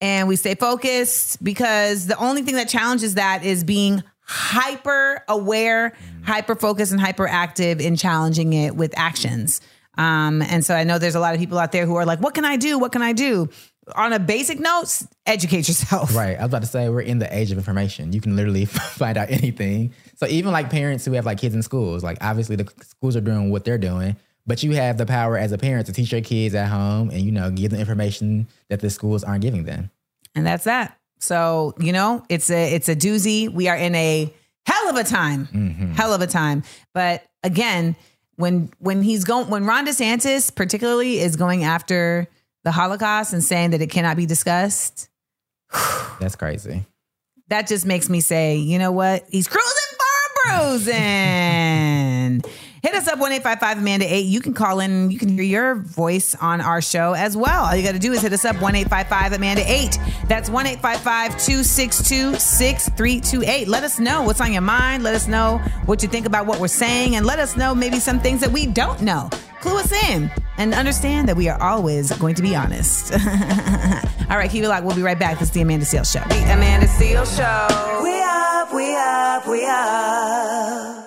[0.00, 5.94] and we stay focused because the only thing that challenges that is being hyper aware,
[6.22, 9.60] hyper focused, and hyper active in challenging it with actions.
[9.96, 12.20] Um, and so I know there's a lot of people out there who are like,
[12.20, 12.78] what can I do?
[12.78, 13.48] What can I do?
[13.94, 16.14] On a basic note, educate yourself.
[16.14, 16.36] Right.
[16.38, 18.12] I was about to say we're in the age of information.
[18.12, 19.92] You can literally find out anything.
[20.16, 23.20] So even like parents who have like kids in schools, like obviously the schools are
[23.20, 24.16] doing what they're doing,
[24.46, 27.20] but you have the power as a parent to teach your kids at home and
[27.20, 29.90] you know give them information that the schools aren't giving them.
[30.34, 30.98] And that's that.
[31.20, 33.48] So, you know, it's a it's a doozy.
[33.48, 34.32] We are in a
[34.66, 35.46] hell of a time.
[35.46, 35.92] Mm-hmm.
[35.92, 36.62] Hell of a time.
[36.92, 37.96] But again,
[38.36, 42.28] when when he's going when Ron DeSantis particularly is going after
[42.64, 45.08] the Holocaust and saying that it cannot be discussed,
[46.20, 46.84] That's crazy.
[47.48, 49.24] that just makes me say, you know what?
[49.28, 52.42] He's cruising for a bruising.
[52.84, 54.26] Hit us up one eight five five Amanda eight.
[54.26, 55.10] You can call in.
[55.10, 57.64] You can hear your voice on our show as well.
[57.64, 59.98] All you got to do is hit us up one eight five five Amanda eight.
[60.28, 63.68] That's one eight five five two six two six three two eight.
[63.68, 65.02] Let us know what's on your mind.
[65.02, 67.98] Let us know what you think about what we're saying, and let us know maybe
[67.98, 69.30] some things that we don't know.
[69.62, 73.14] Clue us in and understand that we are always going to be honest.
[74.28, 74.84] All right, keep it locked.
[74.84, 75.38] We'll be right back.
[75.38, 76.28] This is the Amanda Seales Show.
[76.28, 78.00] The Amanda Seal Show.
[78.02, 81.03] We up, we up, we up.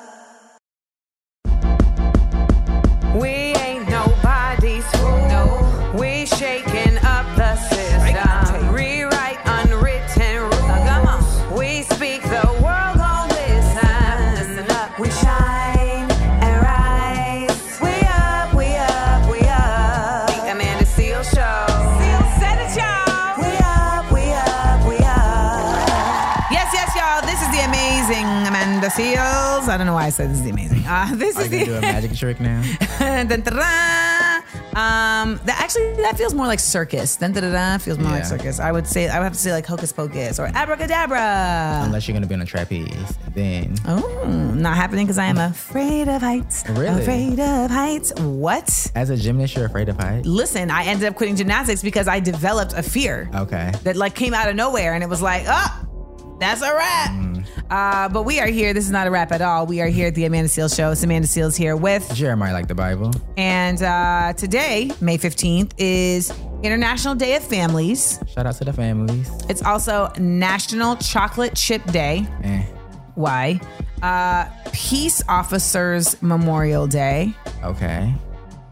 [3.17, 3.46] We
[28.97, 29.67] Seales.
[29.67, 30.83] I don't know why I said this is amazing.
[30.85, 32.61] Uh, this Are is you gonna do a magic trick now?
[32.99, 33.53] Dun, dun, dun.
[34.75, 37.15] um, that actually that feels more like circus.
[37.15, 38.59] Dun, dun, dun, dun, feels more like circus.
[38.59, 41.81] I would say I would have to say like hocus pocus or abracadabra.
[41.85, 43.17] Unless you're gonna be on a trapeze.
[43.33, 44.23] Then Oh,
[44.55, 46.63] not happening because I am afraid of heights.
[46.69, 47.01] Really?
[47.01, 48.13] Afraid of heights.
[48.19, 48.91] What?
[48.95, 50.25] as a gymnast, you're afraid of heights.
[50.27, 53.29] Listen, I ended up quitting gymnastics because I developed a fear.
[53.33, 53.71] Okay.
[53.83, 55.85] that like came out of nowhere and it was like, oh,
[56.39, 57.11] that's a wrap.
[57.11, 57.26] Mm.
[57.69, 58.73] Uh, but we are here.
[58.73, 59.65] This is not a wrap at all.
[59.65, 60.91] We are here at the Amanda Seales Show.
[60.91, 63.11] It's Amanda Seales here with, Jeremiah like the Bible.
[63.37, 66.31] and uh, today, May 15th, is
[66.63, 68.19] International Day of Families.
[68.33, 69.29] Shout out to the families.
[69.49, 72.25] It's also National Chocolate Chip Day.
[72.43, 72.63] Eh.
[73.15, 73.59] Why?
[74.01, 77.33] Uh, Peace Officers Memorial Day.
[77.63, 78.13] Okay.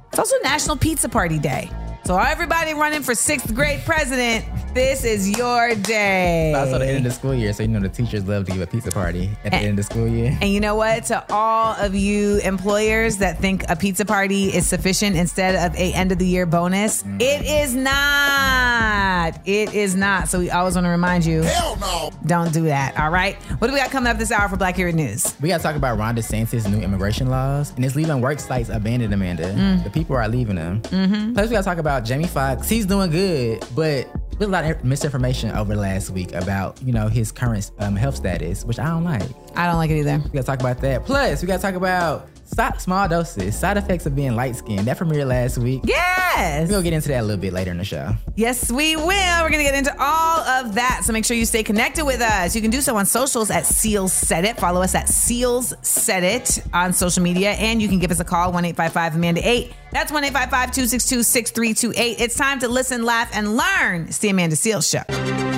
[0.10, 1.70] It's also National Pizza Party Day.
[2.06, 4.46] So everybody running for sixth grade president,
[4.76, 6.52] this is your day.
[6.52, 8.52] It's also the end of the school year, so you know the teachers love to
[8.52, 10.38] give a pizza party at the end of the school year.
[10.40, 11.06] And you know what?
[11.06, 15.94] To all of you employers that think a pizza party is sufficient instead of a
[15.94, 19.40] end of the year bonus, it is not.
[19.48, 20.28] It is not.
[20.30, 23.00] So we always want to remind you, hell no, don't do that.
[23.00, 23.36] All right.
[23.58, 25.36] What do we got coming up this hour for Blackurate News?
[25.42, 28.70] We got to talk about Ron DeSantis' new immigration laws, and it's leaving work sites
[28.70, 29.52] abandoned, Amanda.
[29.56, 29.84] Mm.
[29.84, 30.82] The people are leaving them.
[30.84, 31.34] Mm-hmm.
[31.34, 32.68] Plus, we got to talk about Jamie Foxx.
[32.68, 37.08] He's doing good, but there's a lot of misinformation over last week about, you know,
[37.08, 39.24] his current um, health status, which I don't like.
[39.56, 40.18] I don't like it either.
[40.18, 41.06] We got to talk about that.
[41.06, 44.88] Plus, we got to talk about small doses, side effects of being light skinned.
[44.88, 45.82] That premiered last week.
[45.84, 46.70] Yes.
[46.70, 48.14] We'll get into that a little bit later in the show.
[48.36, 49.06] Yes, we will.
[49.06, 51.02] We're going to get into all of that.
[51.04, 52.56] So make sure you stay connected with us.
[52.56, 54.58] You can do so on socials at Seales Said It.
[54.58, 57.52] Follow us at Seales Said It on social media.
[57.52, 59.74] And you can give us a call, 1 855 Amanda 8.
[59.92, 62.22] That's 1 855 262 6328.
[62.22, 64.08] It's time to listen, laugh, and learn.
[64.08, 65.55] It's the Amanda Seales Show.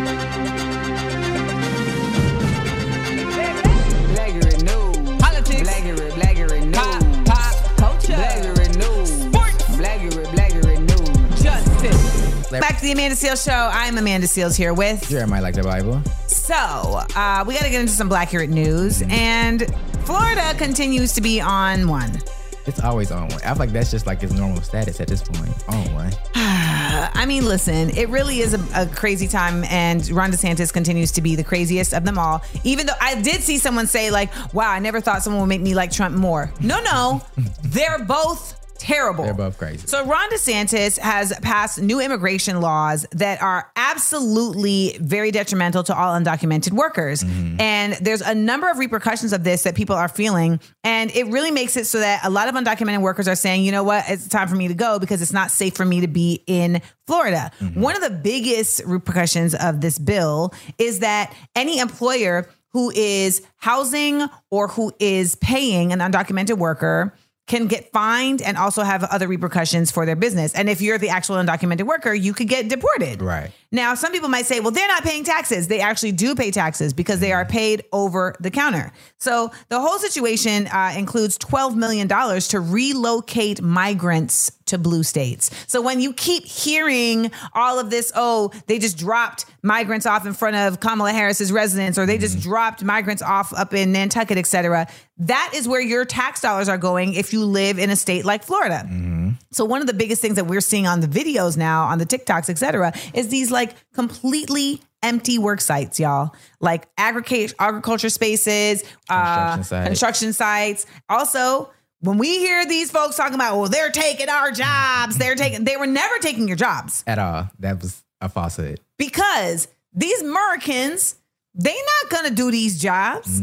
[12.50, 13.70] Back to the Amanda Seales Show.
[13.74, 15.10] I'm Amanda Seales here with.
[15.10, 16.02] Jeremiah like the Bible.
[16.28, 19.04] So, uh, we got to get into some Blackurate news.
[19.10, 19.68] And
[20.06, 22.22] Florida continues to be on one.
[22.66, 23.42] It's always on one.
[23.44, 25.50] I feel like that's just like his normal status at this point.
[25.68, 26.14] On one.
[26.36, 31.22] I mean, listen, it really is a, a crazy time, and Ron DeSantis continues to
[31.22, 32.42] be the craziest of them all.
[32.64, 35.62] Even though I did see someone say, like, wow, I never thought someone would make
[35.62, 36.50] me like Trump more.
[36.62, 37.22] No, no,
[37.64, 39.24] they're both terrible.
[39.24, 39.88] They're both crazy.
[39.88, 46.20] So Ron DeSantis has passed new immigration laws that are absolutely very detrimental to all
[46.20, 47.24] undocumented workers.
[47.24, 47.62] Mm-hmm.
[47.62, 50.60] And there's a number of repercussions of this that people are feeling.
[50.84, 53.72] And it really makes it so that a lot of undocumented workers are saying, you
[53.72, 56.08] know what, it's time for me to go because it's not safe for me to
[56.08, 57.52] be in Florida.
[57.60, 57.82] Mm-hmm.
[57.82, 64.22] One of the biggest repercussions of this bill is that any employer who is housing
[64.52, 67.14] or who is paying an undocumented worker
[67.48, 70.54] can get fined and also have other repercussions for their business.
[70.54, 73.22] And if you're the actual undocumented worker, you could get deported.
[73.22, 73.52] Right.
[73.72, 75.68] Now, some people might say, well, they're not paying taxes.
[75.68, 77.50] They actually do pay taxes because they are mm.
[77.50, 78.94] paid over the counter.
[79.18, 85.50] So the whole situation uh, includes $12 million to relocate migrants to blue states.
[85.68, 90.34] So when you keep hearing all of this, oh, they just dropped migrants off in
[90.34, 92.44] front of Kamala Harris's residence, or they just mm.
[92.44, 94.88] dropped migrants off up in Nantucket, et cetera,
[95.20, 98.44] that is where your tax dollars are going if you live in a state like
[98.44, 98.84] Florida.
[98.86, 99.30] Mm-hmm.
[99.52, 102.06] So one of the biggest things that we're seeing on the videos now, on the
[102.06, 106.34] TikToks, et cetera, is these like completely empty work sites, y'all.
[106.60, 109.88] Like agriculture, agriculture spaces, uh, Construction sites.
[109.88, 110.86] construction sites.
[111.10, 115.64] Also, when we hear these folks talking about, well, they're taking our jobs, they're taking,
[115.64, 117.50] they were never taking your jobs At all.
[117.60, 118.80] That was a falsehood.
[118.98, 121.16] because these Americans,
[121.56, 123.42] they not gonna do these jobs.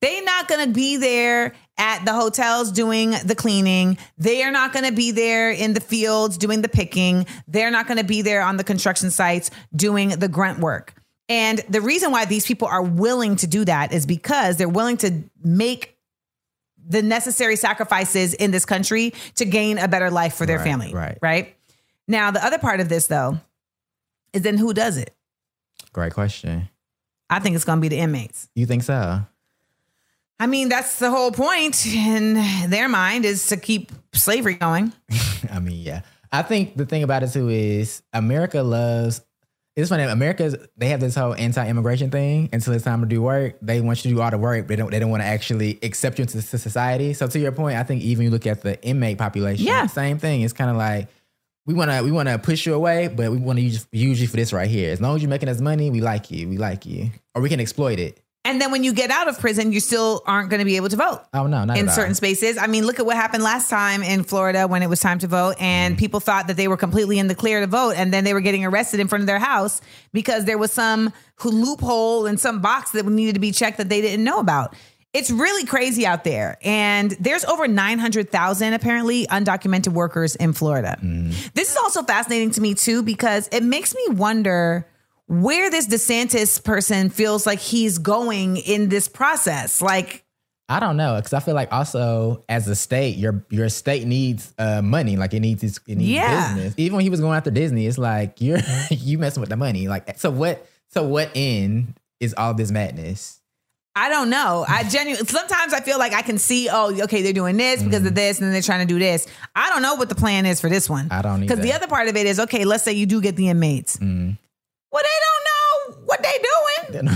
[0.00, 3.96] They not gonna be there at the hotels doing the cleaning.
[4.18, 7.26] They are not gonna be there in the fields doing the picking.
[7.48, 10.94] They're not gonna be there on the construction sites doing the grunt work.
[11.30, 14.98] And the reason why these people are willing to do that is because they're willing
[14.98, 15.96] to make
[16.86, 20.92] the necessary sacrifices in this country to gain a better life for their Right, family.
[20.92, 21.18] right.
[21.22, 21.56] Right.
[22.08, 23.38] Now, the other part of this, though,
[24.32, 25.14] is then who does it?
[25.92, 26.68] Great question.
[27.28, 28.48] I think it's going to be the inmates.
[28.56, 29.20] You think so?
[30.40, 32.34] I mean, that's the whole point in
[32.70, 34.90] their mind is to keep slavery going.
[35.52, 36.00] I mean, yeah.
[36.32, 39.20] I think the thing about it too is America loves.
[39.76, 40.04] It's funny.
[40.04, 42.48] America's they have this whole anti-immigration thing.
[42.54, 44.66] Until it's time to do work, they want you to do all the work.
[44.66, 44.90] They don't.
[44.90, 47.12] They don't want to actually accept you into society.
[47.12, 49.66] So to your point, I think even you look at the inmate population.
[49.66, 49.86] Yeah.
[49.88, 50.40] Same thing.
[50.40, 51.08] It's kind of like
[51.66, 54.20] we want to we want to push you away, but we want to use, use
[54.20, 54.90] you for this right here.
[54.90, 56.48] As long as you're making us money, we like you.
[56.48, 58.20] We like you, or we can exploit it.
[58.42, 60.88] And then when you get out of prison, you still aren't going to be able
[60.88, 61.20] to vote.
[61.34, 61.94] Oh no, not in at all.
[61.94, 62.56] certain spaces.
[62.56, 65.26] I mean, look at what happened last time in Florida when it was time to
[65.26, 65.64] vote, Mm-hmm.
[65.64, 68.32] and people thought that they were completely in the clear to vote, and then they
[68.32, 69.82] were getting arrested in front of their house
[70.14, 71.12] because there was some
[71.44, 74.74] loophole in some box that needed to be checked that they didn't know about.
[75.12, 80.96] It's really crazy out there, and there's over 900,000 apparently undocumented workers in Florida.
[81.02, 81.30] Mm-hmm.
[81.54, 84.86] This is also fascinating to me too because it makes me wonder
[85.30, 89.80] where this DeSantis person feels like he's going in this process.
[89.80, 90.24] Like,
[90.68, 94.52] I don't know because I feel like also as a state, your your state needs
[94.58, 95.16] uh, money.
[95.16, 96.54] Like it needs it needs Yeah.
[96.54, 96.74] business.
[96.76, 98.58] Even when he was going after Disney, it's like you're
[98.90, 99.86] you messing with the money.
[99.88, 100.66] Like so what?
[100.88, 103.40] So what end is all this madness?
[103.94, 104.64] I don't know.
[104.68, 108.04] I genuinely sometimes I feel like I can see, oh, okay, they're doing this because
[108.06, 109.26] of this, and then they're trying to do this.
[109.54, 111.08] I don't know what the plan is for this one.
[111.10, 113.36] I don't Because the other part of it is, okay, let's say you do get
[113.36, 113.98] the inmates.
[114.92, 115.60] Well, they don't know
[116.04, 117.14] what they're doing.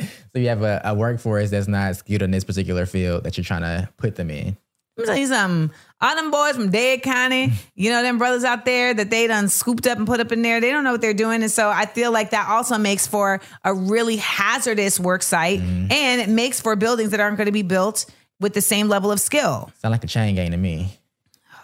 [0.32, 3.44] so you have a, a workforce that's not skewed in this particular field that you're
[3.44, 4.56] trying to put them in.
[4.96, 5.76] Let me tell you something.
[6.00, 9.48] All them boys from Dade County, you know, them brothers out there that they done
[9.48, 11.42] scooped up and put up in there, they don't know what they're doing.
[11.42, 15.90] And so I feel like that also makes for a really hazardous work site mm-hmm.
[15.90, 18.06] and it makes for buildings that aren't going to be built
[18.38, 19.70] with the same level of skill.
[19.80, 20.98] Sound like a chain gang to me.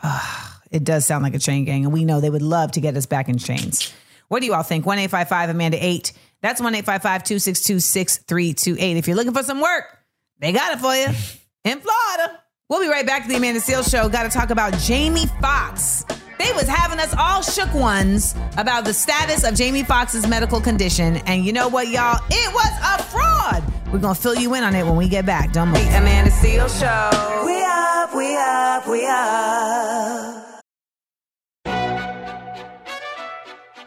[0.70, 2.96] It does sound like a chain gang, and we know they would love to get
[2.96, 3.92] us back in chains.
[4.30, 4.86] What do you all think?
[4.86, 6.12] 1 855 Amanda 8.
[6.40, 8.96] That's 1 855 262 6328.
[8.96, 9.98] If you're looking for some work,
[10.38, 11.06] they got it for you
[11.64, 12.40] in Florida.
[12.68, 14.08] We'll be right back to the Amanda Seales Show.
[14.08, 16.04] Got to talk about Jamie Foxx.
[16.38, 21.16] They was having us all shook ones about the status of Jamie Foxx's medical condition.
[21.26, 22.24] And you know what, y'all?
[22.30, 23.64] It was a fraud.
[23.92, 25.52] We're going to fill you in on it when we get back.
[25.52, 25.78] Don't move.
[25.88, 27.42] Amanda Seal Show.
[27.44, 30.39] We up, we up, we up.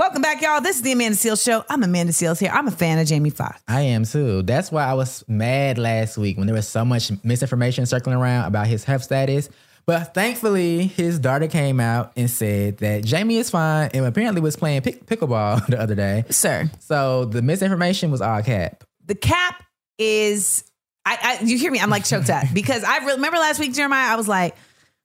[0.00, 0.62] Welcome back, y'all.
[0.62, 1.62] This is the Amanda Seales Show.
[1.68, 2.50] I'm Amanda Seales here.
[2.50, 3.60] I'm a fan of Jamie Foxx.
[3.68, 4.40] I am too.
[4.40, 8.46] That's why I was mad last week when there was so much misinformation circling around
[8.46, 9.50] about his health status.
[9.84, 14.56] But thankfully, his daughter came out and said that Jamie is fine and apparently was
[14.56, 16.24] playing pick- pickleball the other day.
[16.30, 18.84] Sir, So the misinformation was all cap.
[19.04, 19.62] the cap
[19.98, 20.64] is.
[21.04, 21.78] I, I you hear me?
[21.78, 24.10] I'm like choked up because I re- remember last week, Jeremiah.
[24.10, 24.56] I was like,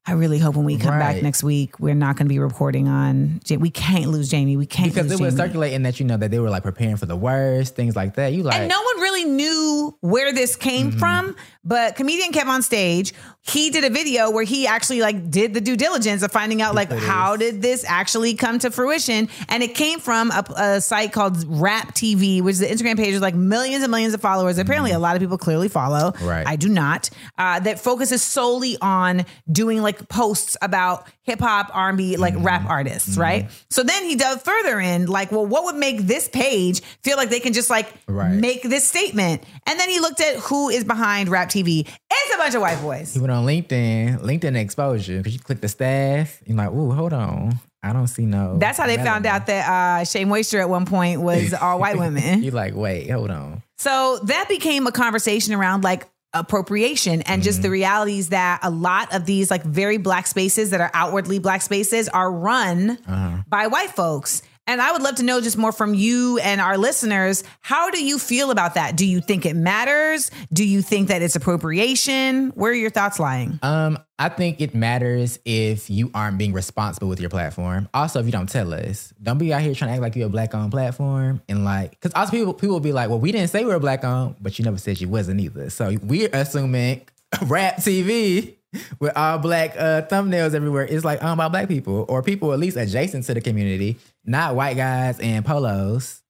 [0.08, 2.88] I really hope when we come back next week, we're not going to be reporting
[2.88, 3.40] on.
[3.58, 4.56] We can't lose Jamie.
[4.56, 5.48] We can't Because lose it was Jamie.
[5.48, 8.32] circulating that you know that they were like preparing for the worst, things like that.
[8.34, 11.00] You like and no one really knew where this came Mm-hmm.
[11.00, 11.36] from.
[11.66, 13.14] But comedian KevOnStage.
[13.48, 16.74] He did a video where he actually like did the due diligence of finding out
[16.74, 21.12] like how did this actually come to fruition, and it came from a, a site
[21.12, 24.58] called Rap TV, which is the Instagram page with like millions and millions of followers.
[24.58, 25.02] Apparently, a mm.
[25.02, 26.14] lot of people clearly follow.
[26.22, 26.48] Right.
[26.48, 27.12] I do not.
[27.38, 32.36] Uh, that focuses solely on doing like posts about hip hop, R and B, like
[32.38, 32.72] rap mm-hmm.
[32.72, 33.22] artists, mm-hmm.
[33.22, 33.66] right?
[33.70, 37.30] So then he dove further in, like, well, what would make this page feel like
[37.30, 38.34] they can just like Right.
[38.34, 39.44] make this statement?
[39.66, 41.88] And then he looked at who is behind Rap TV.
[42.12, 43.14] It's a bunch of white boys.
[43.14, 46.42] He went on LinkedIn, LinkedIn exposure, because you click the staff.
[46.46, 47.60] You're like, ooh, hold on.
[47.82, 48.58] I don't see no.
[48.58, 49.70] That's how they found out that
[50.02, 52.42] uh, Shea Moisture at one point was all white women.
[52.44, 53.62] You're like, wait, hold on.
[53.78, 59.14] So that became a conversation around like appropriation and just the realities that a lot
[59.14, 62.98] of these like very black spaces that are outwardly black spaces are run
[63.48, 64.42] by white folks.
[64.68, 67.44] And I would love to know just more from you and our listeners.
[67.62, 68.96] How do you feel about that?
[68.96, 70.32] Do you think it matters?
[70.52, 72.50] Do you think that it's appropriation?
[72.56, 73.60] Where are your thoughts lying?
[73.62, 77.90] Um, I think it matters if you aren't being responsible with your platform.
[77.94, 80.28] Also, if you don't tell us, don't be out here trying to act like you're
[80.28, 83.32] a black owned platform and like, because also people people will be like, well, we
[83.32, 85.70] didn't say we were a black owned, but you never said you wasn't either.
[85.70, 87.02] So we're assuming
[87.44, 88.56] rap TV
[89.00, 92.60] with all black uh, thumbnails everywhere is like owned by black people or people at
[92.60, 96.22] least adjacent to the community, not white guys and polos.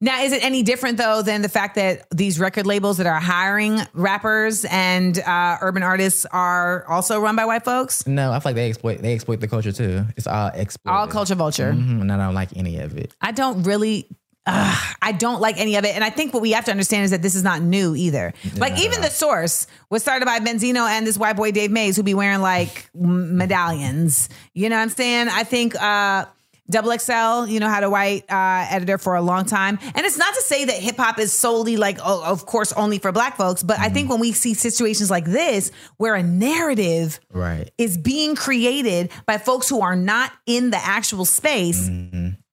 [0.00, 3.20] Now, is it any different though than the fact that these record labels that are
[3.20, 8.04] hiring rappers and uh, urban artists are also run by white folks?
[8.04, 10.04] No, I feel like they exploit they exploit the culture too.
[10.16, 10.90] It's all exploit.
[10.92, 11.68] All culture vulture.
[11.68, 13.14] and I don't like any of it.
[13.20, 14.08] I don't really.
[14.44, 17.04] Uh, I don't like any of it, and I think what we have to understand
[17.04, 18.32] is that this is not new either.
[18.56, 22.02] Like even the source was started by Benzino and this white boy Dave Mays, who
[22.02, 24.28] be wearing like medallions.
[24.54, 25.28] You know what I'm saying?
[25.28, 26.24] I think uh,
[26.70, 30.16] Double XL, you know, had a white uh, editor for a long time, and it's
[30.18, 33.36] not to say that hip hop is solely like, oh, of course, only for black
[33.36, 33.62] folks.
[33.62, 37.70] But I think when we see situations like this, where a narrative Right.
[37.78, 41.88] is being created by folks who are not in the actual space,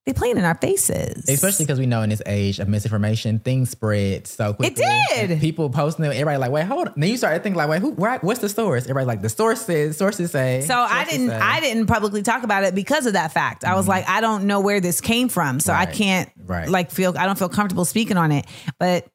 [0.10, 1.30] they playing in our faces.
[1.30, 4.84] Especially because we know in this age of misinformation, things spread so quickly.
[4.84, 5.40] It did.
[5.40, 6.94] People posting them, everybody like, wait, hold on.
[6.98, 7.92] Then you start to think like, wait, who?
[7.92, 8.84] Where, what's the source?
[8.84, 10.62] Everybody like, the sources, sources say.
[10.62, 11.38] So I didn't say.
[11.38, 13.64] I didn't publicly talk about it because of that fact.
[13.64, 13.92] I was mm-hmm.
[13.92, 15.60] like, I don't know where this came from.
[15.60, 16.68] So I can't Right.
[16.68, 18.46] like feel I don't feel comfortable speaking on it.
[18.80, 19.08] But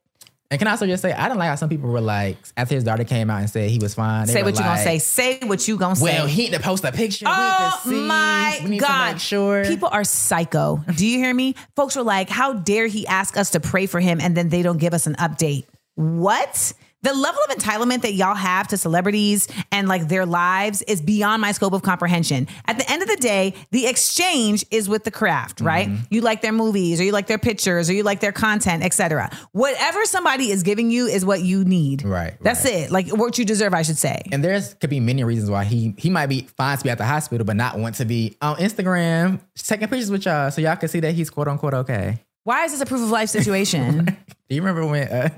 [0.55, 2.77] And can I also just say, I didn't like how some people were like, after
[2.77, 4.29] his daughter came out and said he was fine.
[4.29, 5.01] they say what you gonna say.
[5.01, 6.05] Say what you gonna say.
[6.05, 7.27] Well, he to post a picture.
[7.29, 9.07] Oh we need to my we need God.
[9.09, 9.65] to make sure.
[9.65, 10.81] People are psycho.
[10.95, 11.57] Do you hear me?
[11.75, 14.63] Folks were like, how dare he ask us to pray for him and then they
[14.63, 15.65] don't give us an update?
[15.97, 16.73] What?
[17.05, 21.43] The level of entitlement that y'all have to celebrities and like their lives is beyond
[21.43, 22.49] my scope of comprehension.
[22.67, 25.87] At the end of the day, the exchange is with the craft, right?
[25.87, 26.05] Mm-hmm.
[26.09, 29.31] You like their movies or you like their pictures or you like their content, etc.
[29.53, 32.07] Whatever somebody is giving you is what you need.
[32.07, 32.91] Right, That's it.
[32.91, 34.23] Like what you deserve, I should say.
[34.33, 36.97] And there's could be many reasons why he he might be fine to be at
[36.97, 40.77] the hospital, but not want to be on Instagram taking pictures with y'all, so y'all
[40.77, 42.21] can see that he's quote unquote okay.
[42.45, 44.19] Why is this a proof of life situation?
[44.49, 45.29] Do you remember when uh,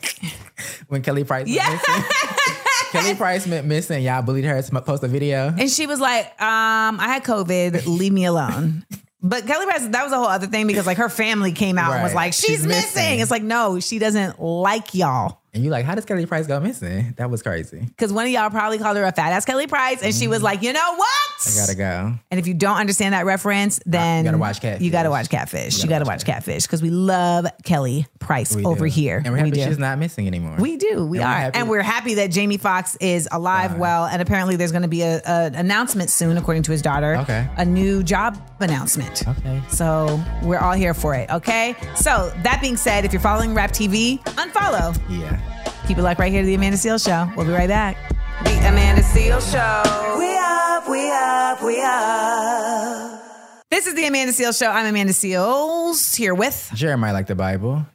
[0.89, 1.71] when Kelly Price Yeah.
[1.71, 2.05] missing?
[2.93, 4.03] Kelly Price went missing.
[4.03, 5.49] Y'all bullied her to post a video.
[5.57, 8.85] And she was like, um, I had COVID, leave me alone.
[9.23, 11.93] But Kelly Price, that was a whole other thing because like her family came out
[11.93, 13.03] and was like, she's, She's missing.
[13.03, 13.21] missing.
[13.21, 15.41] It's like, no, she doesn't like y'all.
[15.57, 17.15] And you like, how does Kelly Price go missing?
[17.17, 17.81] That was crazy.
[17.81, 20.43] Because one of y'all probably called her a fat ass Kelly Price, and she was
[20.43, 21.09] like, you know what?
[21.41, 21.59] Mm-hmm.
[21.59, 22.19] I gotta go.
[22.31, 24.83] And if you don't understand that reference, then you gotta watch Catfish.
[24.83, 25.83] You gotta watch Catfish.
[25.83, 28.91] You gotta, watch Catfish because we love Kelly Price We over do.
[28.93, 29.17] here.
[29.17, 29.65] and we're we happy do.
[29.65, 30.57] she's not missing anymore.
[30.59, 31.07] We do.
[31.07, 34.73] We And we're and we're happy that Jamie Foxx is alive, well, and apparently there's
[34.73, 37.17] going to be a, a announcement soon, according to his daughter.
[37.17, 37.49] Okay.
[37.57, 39.27] A new job announcement.
[39.27, 39.63] Okay.
[39.71, 41.31] So we're all here for it.
[41.31, 41.75] Okay.
[41.95, 44.95] So that being said, if you're following Rap TV, unfollow.
[45.09, 45.41] yeah.
[45.87, 47.33] Keep it locked right here to the Amanda Seales Show.
[47.37, 47.97] We'll be right back.
[48.45, 50.19] The Amanda Seales Show.
[50.19, 53.23] We up, we up, we up.
[53.71, 54.71] This is the Amanda Seales Show.
[54.71, 56.71] I'm Amanda Seales here with.
[56.75, 57.87] Jeremiah like the Bible.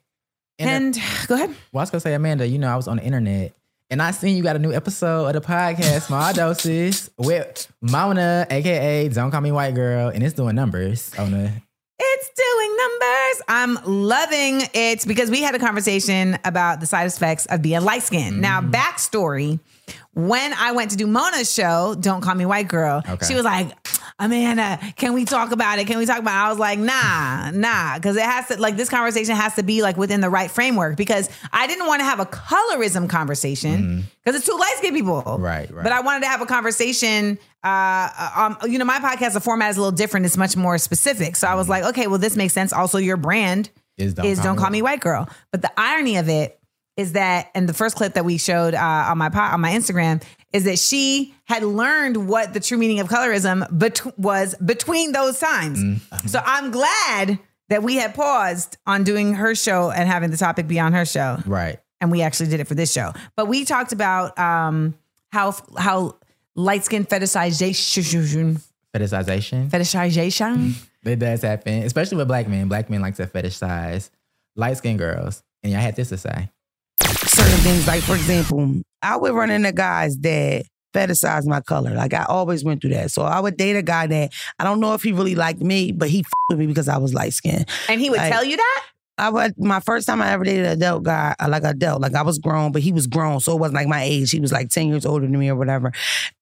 [0.60, 1.50] And uh, go ahead.
[1.72, 3.54] Well, I was gonna say, Amanda, you know, I was on the internet
[3.90, 8.48] and I seen you got a new episode of the podcast, My Doses, with Mona,
[8.50, 11.52] aka Don't Call Me White Girl, and it's doing numbers on the
[12.04, 13.42] It's doing numbers.
[13.48, 18.04] I'm loving it because we had a conversation about the side effects of being light
[18.04, 18.42] skinned.
[18.42, 18.72] Now, mm-hmm.
[18.72, 19.60] backstory
[20.14, 23.26] when I went to do Mona's show, Don't Call Me White Girl, Okay.
[23.26, 23.72] she was like,
[24.22, 25.88] Amanda, can we talk about it?
[25.88, 26.46] Can we talk about it?
[26.46, 29.82] I was like, nah, nah, because it has to, like, this conversation has to be
[29.82, 34.40] like within the right framework because I didn't want to have a colorism conversation because
[34.40, 35.24] it's two light skinned people.
[35.40, 35.84] Right, right.
[35.84, 37.40] But I wanted to have a conversation.
[37.64, 40.28] Uh, um, you know, my podcast, the format is a little different.
[40.28, 41.36] It's much more specific.
[41.36, 42.72] So I was like, okay, well, this makes sense.
[42.74, 45.28] Also, your brand Is is Don't Don't, Call Me Call Me White Girl.
[45.52, 46.60] But the irony of it
[46.96, 49.72] is that, and the first clip that we showed uh, on my po- on my
[49.72, 50.22] Instagram
[50.54, 55.40] is that she had learned what the true meaning of colorism bet- was between those
[55.40, 55.80] times.
[55.80, 56.28] Mm-hmm.
[56.28, 57.40] So I'm glad
[57.70, 61.06] that we had paused on doing her show and having the topic be on her
[61.06, 61.80] show Right.
[62.02, 63.14] and we actually did it for this show.
[63.38, 64.94] But we talked about um,
[65.32, 66.18] how how
[66.56, 68.62] light skin fetishization
[68.94, 69.70] Fetishization.
[69.70, 70.74] fetishization.
[71.04, 72.68] It does happen, especially with black men.
[72.68, 74.10] Black men like to fetishize
[74.56, 75.44] light skinned girls.
[75.64, 76.50] And I had this to say.
[77.42, 77.88] Certain things.
[77.88, 81.92] Like for example, I would run into guys that fetishize my color.
[81.92, 83.12] Like I always went through that.
[83.12, 85.92] So I would date a guy that I don't know if he really liked me,
[85.92, 87.68] but he f- with me because I was light skinned.
[87.90, 88.84] And he would Like- tell you that.
[89.18, 92.16] I would my first time I ever dated an adult guy, uh, like adult, like
[92.16, 94.32] I was grown, but he was grown, so it wasn't like my age.
[94.32, 95.92] He was like 10 years older than me or whatever.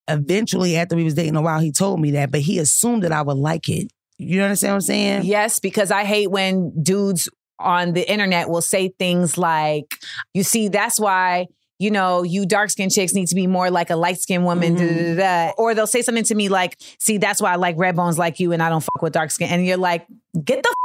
[0.08, 3.12] Eventually, after we was dating a while, he told me that, but he assumed that
[3.12, 3.92] I would like it.
[4.18, 5.26] You understand what I'm saying?
[5.26, 7.28] Yes, because I hate when dudes
[7.60, 9.96] on the internet will say things like,
[10.34, 11.48] "You see, that's why."
[11.82, 14.76] You know, you dark skinned chicks need to be more like a light skinned woman,
[14.76, 14.98] da, mm-hmm.
[14.98, 15.52] da, da, da.
[15.58, 18.42] or they'll say something to me like, "See, that's why I like red bones like
[18.42, 20.06] you, and I don't fuck with dark skin." And you're like,
[20.44, 20.76] "Get the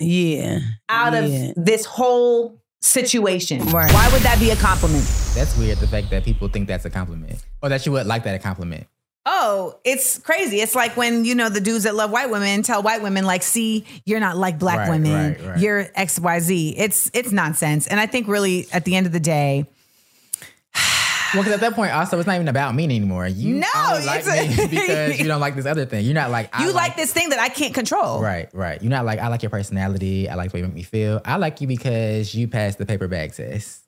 [0.00, 0.58] Yeah.
[0.90, 1.20] out Yeah.
[1.20, 3.60] of this whole situation.
[3.70, 3.90] Right.
[3.92, 5.04] Why would that be a compliment?
[5.34, 7.42] That's weird, the fact that people think that's a compliment.
[7.62, 8.86] Or that you would like that a compliment.
[9.26, 10.60] Oh, it's crazy.
[10.60, 13.42] It's like when, you know, the dudes that love white women tell white women, like,
[13.42, 15.32] see, you're not like black Right, women.
[15.40, 15.58] right, right.
[15.58, 16.74] You're XYZ.
[16.76, 17.86] It's it's nonsense.
[17.86, 19.66] And I think really at the end of the day,
[21.34, 23.26] Well, because at that point, also, it's not even about me anymore.
[23.26, 26.04] You No, only like a- me because you don't like this other thing.
[26.04, 28.20] You're not like I you like, this thing that I can't control.
[28.20, 28.80] Right, right.
[28.82, 30.28] You're not like I like your personality.
[30.28, 31.20] I like the way you make me feel.
[31.24, 33.80] I like you because you passed the paper bag test.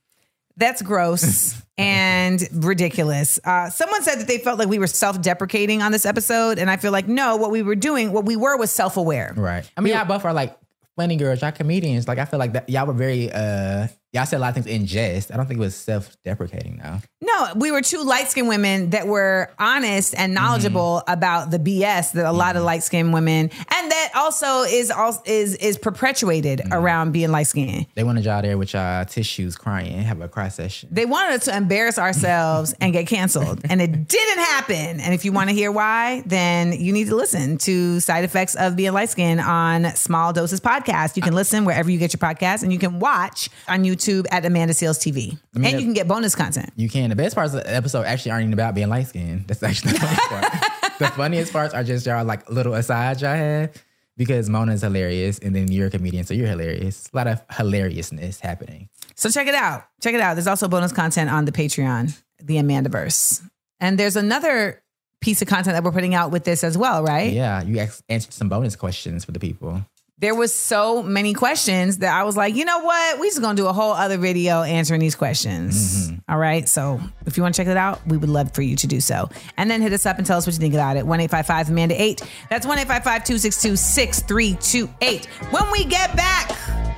[0.56, 3.38] That's gross and ridiculous.
[3.44, 6.58] Uh, someone said that they felt like we were self deprecating on this episode.
[6.58, 9.34] And I feel like, no, what we were doing, what we were was self aware.
[9.36, 9.70] Right.
[9.76, 10.56] I mean, y'all both are like
[10.96, 11.42] funny girls.
[11.42, 12.08] Y'all comedians.
[12.08, 13.30] Like I feel like that y'all were very.
[13.30, 15.30] uh Y'all said a lot of things in jest.
[15.30, 17.00] I don't think it was self-deprecating though.
[17.20, 20.42] No, we were two light skinned women that were honest and mm-hmm.
[20.42, 22.66] knowledgeable about the BS that a lot of mm-hmm.
[22.66, 26.72] light skinned women and that also is also is is perpetuated mm-hmm.
[26.72, 27.88] around being light skinned.
[27.94, 30.88] They wanted y'all there with y'all tissues crying, have a cry session.
[30.90, 34.98] They wanted us to embarrass ourselves and get canceled, and it didn't happen.
[35.00, 38.54] And if you want to hear why, then you need to listen to Side Effects
[38.54, 41.16] of Being Light Skinned on Small Doses Podcast.
[41.16, 44.05] You can uh, listen wherever you get your podcast, and you can watch on YouTube
[44.30, 46.70] at Amanda Seales TV, and you can get bonus content.
[46.76, 47.10] You can.
[47.10, 49.46] The best parts of the episode actually aren't even about being light skinned.
[49.48, 50.52] That's actually the funniest part.
[50.98, 53.72] the funniest parts are just y'all like little asides y'all have
[54.16, 57.08] because Mona's hilarious and then you're a comedian, so you're hilarious.
[57.12, 58.88] A lot of hilariousness happening.
[59.14, 59.84] So check it out.
[60.02, 60.34] Check it out.
[60.34, 63.42] There's also bonus content on the Patreon, the Amandaverse.
[63.80, 64.82] And there's another
[65.20, 67.32] piece of content that we're putting out with this as well, right?
[67.32, 69.84] Yeah, you ex- answered some bonus questions for the people.
[70.18, 73.20] There was so many questions that I was like, you know what?
[73.20, 76.08] We just gonna do a whole other video answering these questions.
[76.08, 76.32] Mm-hmm.
[76.32, 76.66] All right.
[76.66, 78.98] So if you want to check it out, we would love for you to do
[78.98, 79.28] so.
[79.58, 81.04] And then hit us up and tell us what you think about it.
[81.04, 82.22] 1-855 Amanda 8.
[82.48, 85.26] That's 1-855-262-6328.
[85.52, 86.50] When we get back,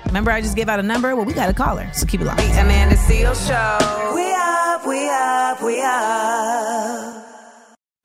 [0.07, 1.17] remember I just gave out a number?
[1.17, 1.91] Well, we got a caller.
[1.95, 2.41] So keep it locked.
[2.41, 4.13] Amanda Seal Show.
[4.15, 7.28] We up, we up, we up.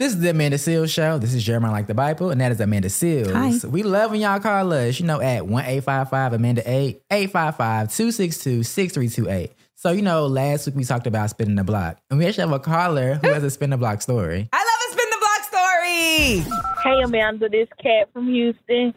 [0.03, 1.17] This is the Amanda Seales Show.
[1.17, 3.31] This is Jeremiah Like the Bible, and that is Amanda Seales.
[3.31, 3.65] Hi.
[3.69, 8.63] We love when y'all call us, you know, at 1 855 Amanda 8 855 262
[8.63, 9.53] 6328.
[9.75, 12.51] So, you know, last week we talked about spinning the block, and we actually have
[12.51, 14.49] a caller who has a spin the block story.
[14.51, 16.83] I love a spin the block story.
[16.83, 18.93] Hey Amanda, this cat from Houston.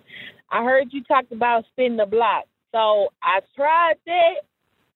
[0.51, 2.47] I heard you talked about spinning the block.
[2.73, 4.35] So I tried that.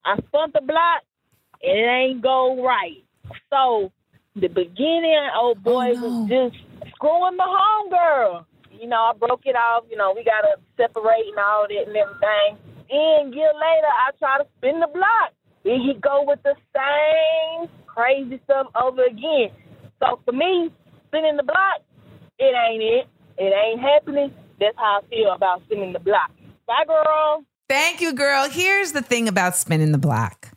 [0.03, 1.03] I spun the block
[1.63, 3.01] and it ain't go right.
[3.49, 3.93] So
[4.35, 6.55] the beginning, oh boy, was just
[6.95, 8.45] screwing my homegirl.
[8.71, 9.83] You know, I broke it off.
[9.89, 12.57] You know, we gotta separate and all that and everything.
[12.89, 15.33] And a year later, I try to spin the block.
[15.63, 19.51] Then he go with the same crazy stuff over again.
[19.99, 20.71] So for me,
[21.07, 21.83] spinning the block,
[22.39, 23.07] it ain't it.
[23.37, 24.33] It ain't happening.
[24.59, 26.31] That's how I feel about spinning the block.
[26.67, 27.43] Bye, girl.
[27.67, 28.49] Thank you, girl.
[28.49, 30.50] Here's the thing about spinning the block.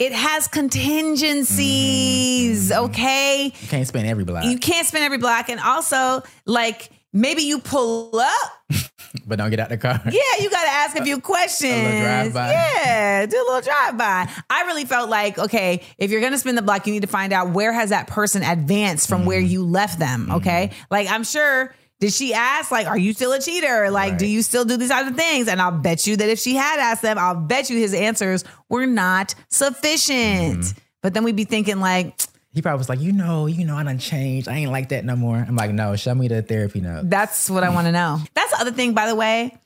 [0.00, 2.86] It has contingencies, mm-hmm.
[2.86, 3.44] okay?
[3.44, 5.48] You can't spend every block, You can't spend every block.
[5.48, 8.50] And also, like, maybe you pull up.
[9.26, 10.00] but don't get out the car.
[10.04, 11.80] Yeah, you got to ask a few questions.
[11.80, 12.50] drive-by.
[12.50, 14.28] Yeah, do a little drive by.
[14.50, 17.06] I really felt like, okay, if you're going to spin the block, you need to
[17.06, 19.28] find out where has that person advanced from mm-hmm.
[19.28, 20.70] where you left them, okay?
[20.72, 20.84] Mm-hmm.
[20.90, 21.72] Like, I'm sure.
[22.04, 23.90] Did she ask, like, are you still a cheater?
[23.90, 25.48] Like, do you still do these other things?
[25.48, 28.44] And I'll bet you that if she had asked them, I'll bet you his answers
[28.68, 30.58] were not sufficient.
[30.58, 30.78] Mm-hmm.
[31.00, 32.20] But then we'd be thinking, like,
[32.52, 34.48] He probably was like, you know, you know, I done changed.
[34.48, 35.36] I ain't like that no more.
[35.36, 37.08] I'm like, no, show me the therapy note.
[37.08, 38.20] that's what I want to know.
[38.34, 39.56] That's the other thing, by the way.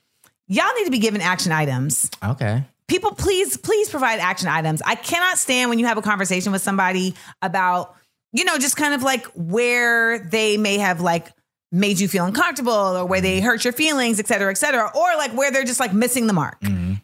[0.47, 2.09] Y'all need to be given action items.
[2.23, 2.63] Okay.
[2.87, 4.81] people please please provide action items.
[4.85, 7.97] I cannot stand when you have a conversation with somebody about
[8.31, 11.27] you know just kind of like where they may have like
[11.71, 15.15] made you feel uncomfortable or where they hurt your feelings, et cetera, et cetera, or
[15.17, 16.57] like where they're just like missing the mark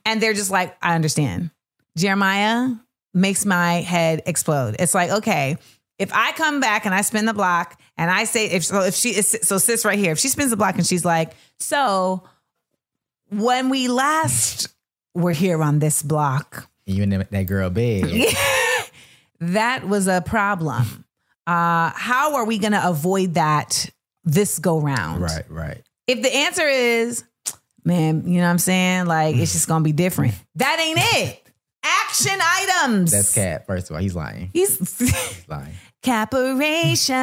[0.05, 1.51] and they're just like, I understand.
[1.97, 2.69] Jeremiah
[3.13, 4.75] makes my head explode.
[4.79, 5.57] It's like, okay,
[5.99, 8.95] if I come back and I spin the block and I say, if so, if
[8.95, 12.23] she is so sis right here, if she spins the block and she's like, so
[13.29, 14.67] when we last
[15.13, 18.35] were here on this block, Even that that girl big.
[19.39, 21.05] that was a problem.
[21.47, 23.89] Uh, how are we going to avoid that
[24.25, 25.21] this go round?
[25.21, 25.81] Right, right.
[26.07, 27.23] If the answer is,
[27.83, 29.05] man, you know what I'm saying?
[29.05, 30.33] Like, it's just to be different.
[30.55, 31.41] That ain't it.
[31.83, 33.11] Action items.
[33.11, 33.67] That's Cat.
[33.67, 34.49] First of all, he's lying.
[34.53, 35.73] He's He's lying.
[36.01, 37.13] caparation.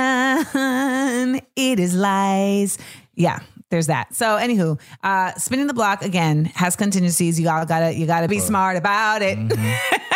[1.57, 2.77] It is lies.
[3.15, 3.41] Yeah,
[3.71, 4.15] there's that.
[4.15, 7.41] So, anywho, uh, spinning the block again has contingencies.
[7.41, 9.39] You all gotta you gotta be smart about it.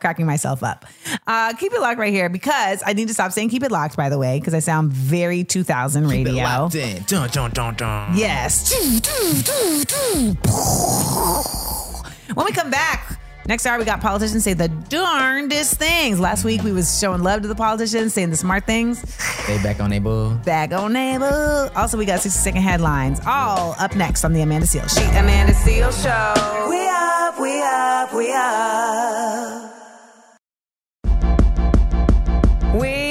[0.00, 0.86] Cracking myself up.
[1.26, 3.96] Uh, keep it locked right here because I need to stop saying keep it locked.
[3.96, 6.24] By the way, because I sound very 2000 radio.
[6.24, 7.02] Keep it locked in.
[7.04, 8.16] Dun, dun, dun, dun.
[8.16, 8.72] Yes.
[12.34, 13.13] When we come back,
[13.46, 16.20] next hour we got politicians say the darndest things.
[16.20, 19.02] Last week we was showing love to the politicians, saying the smart things.
[19.46, 20.30] They back on their bull.
[20.44, 21.70] Back on neighbor.
[21.76, 23.20] Also, we got 60 second headlines.
[23.26, 25.04] All up next on the Amanda Seales Show.
[25.12, 26.68] The Amanda Seales Show.
[26.68, 29.70] We up, we up, we up.
[32.80, 33.03] We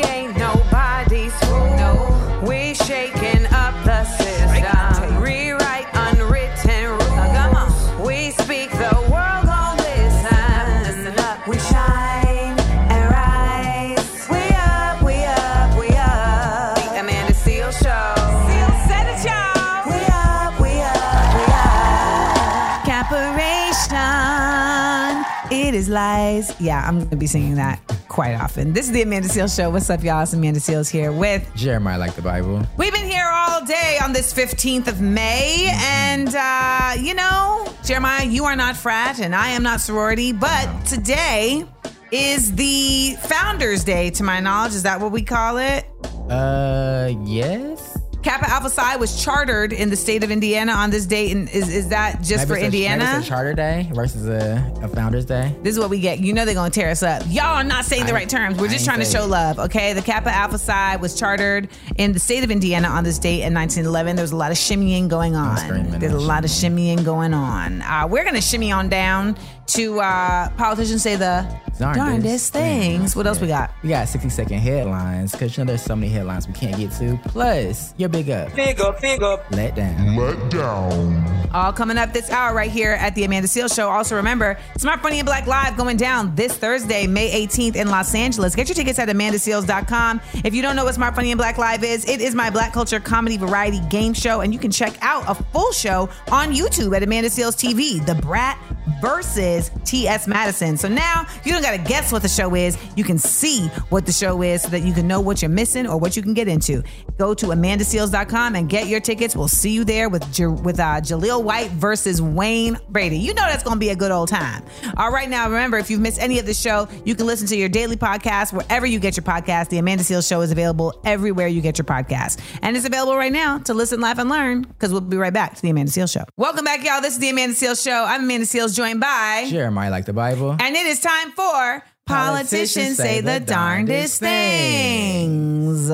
[25.94, 26.60] lies.
[26.60, 27.80] Yeah, I'm going to be singing that
[28.10, 28.74] quite often.
[28.74, 29.70] This is the Amanda Seales Show.
[29.70, 30.24] What's up, y'all?
[30.24, 32.66] It's Amanda Seales here with Jeremiah like the Bible.
[32.78, 35.70] We've been here all day on this 15th of May.
[35.72, 40.86] And, uh, you know, Jeremiah, you are not frat and I am not sorority, but
[40.86, 41.66] today
[42.12, 44.74] is the Founders Day, to my knowledge.
[44.74, 45.86] Is that what we call it?
[46.30, 47.93] Uh, yes.
[48.24, 51.32] Kappa Alpha Psi was chartered in the state of Indiana on this date.
[51.36, 53.04] And is, is that just for Maybe a- Indiana?
[53.06, 55.54] maybe it's a Charter Day versus a, a Founders Day.
[55.62, 56.20] This is what we get.
[56.20, 57.24] You know they're gonna tear us up.
[57.28, 58.58] Y'all are not saying the I- right terms.
[58.58, 59.28] We're I just trying to show it.
[59.28, 59.60] love.
[59.60, 59.94] Okay.
[59.94, 61.68] The Kappa Alpha Psi was chartered
[61.98, 64.16] in the state of Indiana on this date in 1911.
[64.16, 66.00] There was a lot of shimmying going on.
[66.00, 67.82] There's a lot of shimmying going on.
[67.82, 69.36] Uh, we're gonna shimmy on down
[69.68, 71.48] to uh, politicians say the
[71.80, 73.16] Darndest darndest things.
[73.16, 73.72] What else we got?
[73.82, 76.92] We got 60 second headlines because you know there's so many headlines we can't get
[76.94, 77.20] to.
[77.26, 78.54] Plus, your big up.
[78.56, 79.44] Big up, big up.
[79.52, 80.16] Let down.
[80.16, 81.50] Let down.
[81.52, 83.90] All coming up this hour right here at the Amanda Seales Show.
[83.90, 88.14] Also, remember, Smart Funny and Black Live going down this Thursday, May 18th in Los
[88.14, 88.56] Angeles.
[88.56, 90.22] Get your tickets at amandaseales.com.
[90.44, 92.72] If you don't know what Smart Funny and Black Live is, it is my black
[92.72, 96.96] culture comedy variety game show, and you can check out a full show on YouTube
[96.96, 98.60] at Amanda Seales TV, Da Brat
[99.02, 99.53] versus
[99.86, 100.28] T.S.
[100.28, 100.78] Madison.
[100.78, 102.78] So now you don't got to guess what the show is.
[102.96, 105.88] You can see what the show is so that you can know what you're missing
[105.88, 106.84] or what you can get into.
[107.18, 109.36] Go to amandaseales.com and get your tickets.
[109.36, 110.24] We'll see you there with
[110.64, 113.18] with uh, Jaleel White versus Wayne Brady.
[113.18, 114.64] You know that's going to be a good old time.
[114.98, 117.56] All right, now remember, if you've missed any of the show, you can listen to
[117.56, 119.70] your daily podcast wherever you get your podcast.
[119.70, 122.40] The Amanda Seales Show is available everywhere you get your podcast.
[122.62, 125.56] And it's available right now to listen, laugh, and learn because we'll be right back
[125.56, 126.24] to The Amanda Seales Show.
[126.38, 127.02] Welcome back, y'all.
[127.02, 128.06] This is The Amanda Seales Show.
[128.06, 129.43] I'm Amanda Seales, joined by...
[129.50, 130.52] Jeremiah like the Bible.
[130.60, 135.92] And it is time for Politicians Say the Darndest Things.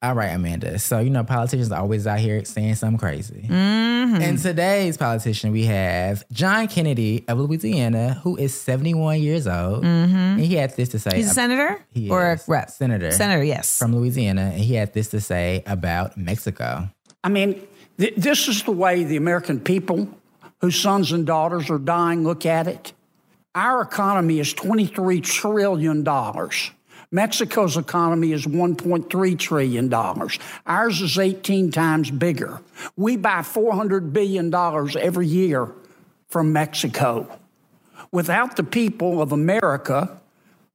[0.00, 0.78] All right, Amanda.
[0.78, 3.46] So, you know, politicians are always out here saying something crazy.
[3.48, 4.20] Mhm.
[4.22, 9.82] And today's politician, we have John Kennedy of Louisiana, who is 71 years old.
[9.82, 10.14] Mhm.
[10.36, 11.16] And he had this to say.
[11.16, 12.70] He's a senator He or a rep?
[12.70, 13.10] Senator.
[13.10, 13.76] Senator, yes.
[13.76, 14.52] From Louisiana.
[14.54, 16.88] And he had this to say about Mexico.
[17.24, 17.60] I mean,
[17.98, 20.06] th- this is the way the American people,
[20.60, 22.92] whose sons and daughters are dying, look at it.
[23.54, 26.06] Our economy is $23 trillion.
[27.10, 29.94] Mexico's economy is $1.3 trillion.
[30.66, 32.60] Ours is 18 times bigger.
[32.96, 35.72] We buy $400 billion every year
[36.28, 37.38] from Mexico.
[38.12, 40.20] Without the people of America,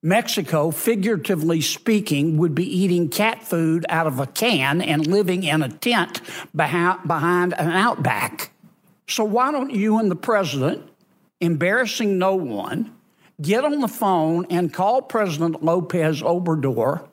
[0.01, 5.61] Mexico, figuratively speaking, would be eating cat food out of a can and living in
[5.61, 6.21] a tent
[6.55, 8.52] behind, an outback.
[9.07, 10.89] So, why don't you and the president,
[11.41, 12.95] embarrassing no one,
[13.41, 17.07] get on the phone and call President Lopez Obrador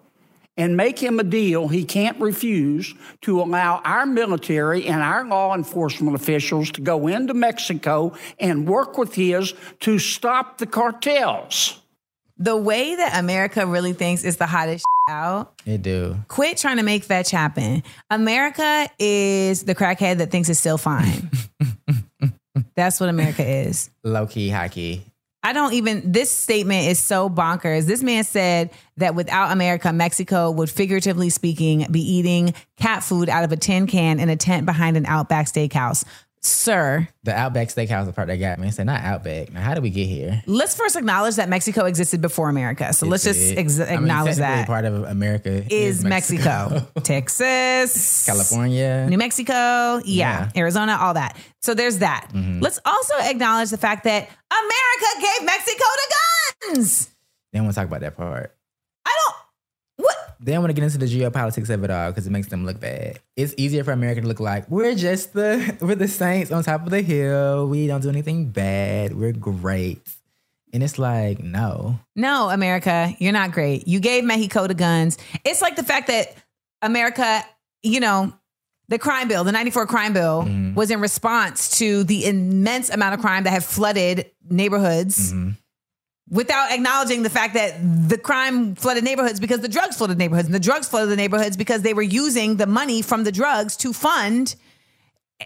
[0.56, 5.54] and make him a deal he can't refuse to allow our military and our law
[5.54, 11.80] enforcement officials to go into Mexico and work with his to stop the cartels.
[12.36, 15.52] The way that America really thinks is the hottest out.
[15.66, 16.16] It do.
[16.28, 17.82] Quit trying to make fetch happen.
[18.10, 21.30] America is the crackhead that thinks it's still fine.
[22.80, 23.90] That's what America is.
[24.02, 25.04] Low key, high key.
[25.42, 27.84] I don't even, this statement is so bonkers.
[27.86, 33.44] This man said that without America, Mexico would, figuratively speaking, be eating cat food out
[33.44, 36.04] of a tin can in a tent behind an Outback steakhouse.
[36.42, 38.68] Sir, The Outback Steakhouse is the part that got me.
[38.68, 39.52] I said, not Outback.
[39.52, 40.42] Now, how did we get here?
[40.46, 42.94] let's first acknowledge that Mexico existed before America.
[42.94, 44.66] So let's just ex- I mean, acknowledge that.
[44.66, 50.50] part of America is Mexico, Texas, California, New Mexico, yeah, Yeah.
[50.56, 51.36] Arizona, all that.
[51.60, 52.28] So there's that.
[52.32, 52.62] Mhm.
[52.62, 57.10] Let's also acknowledge the fact that America gave Mexico the guns.
[57.52, 58.56] They don't want to talk about that part.
[59.04, 59.36] I don't.
[60.42, 62.64] They don't want to get into the geopolitics of it all because it makes them
[62.64, 63.18] look bad.
[63.36, 66.84] It's easier for America to look like we're just the we're the saints on top
[66.84, 67.66] of the hill.
[67.68, 69.14] We don't do anything bad.
[69.14, 70.00] We're great.
[70.72, 71.98] And it's like, no.
[72.14, 73.88] No, America, you're not great.
[73.88, 75.18] You gave Mexico the guns.
[75.44, 76.34] It's like the fact that
[76.80, 77.44] America,
[77.82, 78.32] you know,
[78.88, 80.74] the crime bill, the 94 crime bill, mm-hmm.
[80.74, 85.50] was in response to the immense amount of crime that had flooded neighborhoods mm-hmm.
[86.30, 87.74] Without acknowledging the fact that
[88.08, 91.56] the crime flooded neighborhoods because the drugs flooded neighborhoods and the drugs flooded the neighborhoods
[91.56, 94.54] because they were using the money from the drugs to fund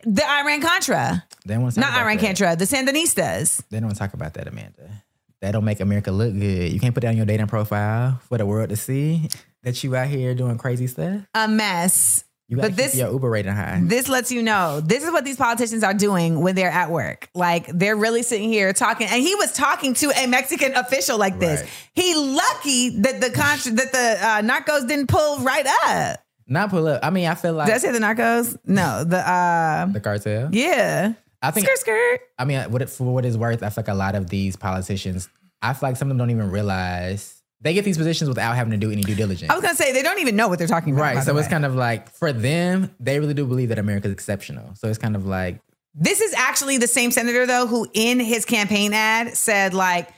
[0.04, 1.24] the Iran Contra.
[1.46, 2.18] They don't want talk Not Iran.
[2.18, 3.62] Contra, the Sandinistas.
[3.70, 5.02] They don't want to talk about that, Amanda.
[5.40, 6.72] That don't make America look good.
[6.72, 9.28] You can't put on your dating profile for the world to see
[9.62, 11.22] that you out here doing crazy stuff.
[11.34, 12.24] A mess.
[12.48, 13.80] You But this your Uber rating high.
[13.82, 17.30] This lets you know this is what these politicians are doing when they're at work.
[17.34, 21.38] Like they're really sitting here talking, and he was talking to a Mexican official like
[21.38, 21.66] this.
[21.94, 26.20] He lucky that the contra- that the uh, narcos didn't pull right up.
[26.46, 27.00] Not pull up.
[27.02, 28.58] I mean, I feel like Did I say the narcos?
[28.66, 30.50] No, the uh, the cartel.
[30.52, 31.14] yeah.
[31.40, 32.20] I think skirt skirt.
[32.38, 34.56] I mean, what it, for what it's worth, I feel like a lot of these
[34.56, 35.28] politicians,
[35.60, 37.33] I feel like some of them don't even realize
[37.64, 39.50] they get these positions without having to do any due diligence.
[39.50, 41.02] I was gonna say they don't even know what they're talking about.
[41.02, 41.24] right.
[41.24, 41.50] So it's way.
[41.50, 44.74] kind of like for them, they really do believe that America's exceptional.
[44.76, 45.60] So it's kind of like
[45.94, 50.10] This is actually the same senator though who in his campaign ad said like,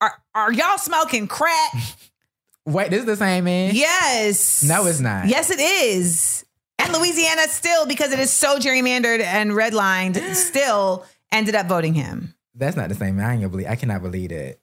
[0.00, 1.72] "Are are y'all smoking crack?"
[2.66, 3.74] Wait, this is the same man?
[3.74, 4.62] Yes.
[4.62, 5.28] No, it's not.
[5.28, 6.46] Yes, it is.
[6.78, 12.34] And Louisiana still, because it is so gerrymandered and redlined, still ended up voting him.
[12.54, 13.26] That's not the same man.
[13.26, 14.58] I ain't believe I cannot believe that.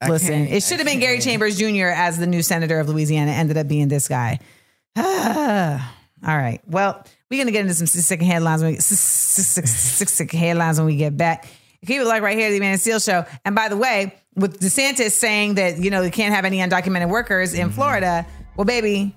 [0.00, 1.86] I Listen, it should have been Gary Chambers Jr.
[1.86, 3.30] as the new senator of Louisiana.
[3.30, 4.38] Ended up being this guy.
[4.96, 6.60] All right.
[6.66, 10.86] Well, we're gonna get into some sick headlines when we sick, sick, sick headlines when
[10.86, 11.48] we get back.
[11.86, 13.24] Keep it like right here, at the Amanda Seales Show.
[13.44, 17.08] And by the way, with DeSantis saying that you know they can't have any undocumented
[17.08, 18.26] workers in Florida,
[18.56, 19.14] well, baby,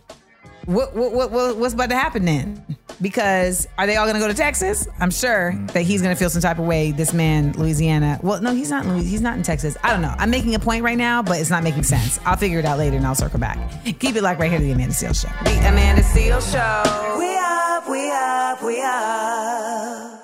[0.66, 2.64] what, what, what, what what's about to happen then?
[3.02, 4.88] Because are they all going to go to Texas?
[5.00, 6.92] I'm sure that he's going to feel some type of way.
[6.92, 8.20] This man, Louisiana.
[8.22, 8.84] Well, no, he's not.
[8.86, 9.78] in Louis- He's not in Texas.
[9.84, 10.14] I don't know.
[10.18, 12.20] I'm making a point right now, but it's not making sense.
[12.26, 13.58] I'll figure it out later, and I'll circle back.
[13.86, 15.30] Keep it like right here, to the Amanda Seales Show.
[15.46, 17.18] The Amanda Seales Show.
[17.18, 20.20] We up, we up, we up.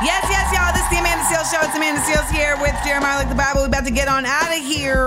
[0.00, 0.72] Yes, yes, y'all.
[0.72, 1.60] This is the Amanda Seales Show.
[1.66, 3.60] It's Amanda Seales here with Jeremiah like the Bible.
[3.62, 5.06] We're about to get on out of here.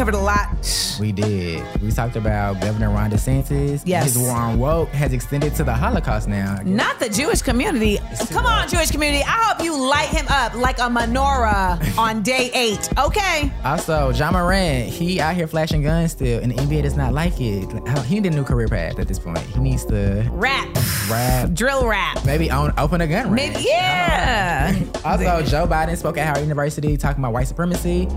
[0.00, 0.96] We covered a lot.
[0.98, 1.62] We did.
[1.82, 3.82] We talked about Governor Ron DeSantis.
[3.84, 4.04] Yes.
[4.04, 6.58] His war on woke has extended to the Holocaust now.
[6.64, 7.98] Not the Jewish community.
[8.30, 9.22] Come on, Jewish community.
[9.24, 12.88] I hope you light him up like a menorah on day eight.
[12.98, 13.52] Okay.
[13.62, 17.38] Also, Ja Morant, he out here flashing guns still, and the NBA does not like
[17.38, 17.68] it.
[18.06, 19.38] He need a new career path at this point.
[19.40, 20.66] He needs to Rap.
[21.10, 22.24] rap, Drill rap.
[22.24, 23.54] maybe own, open a gun range.
[23.54, 24.74] Maybe, yeah.
[25.04, 28.08] Also, Joe Biden spoke at Howard University talking about white supremacy.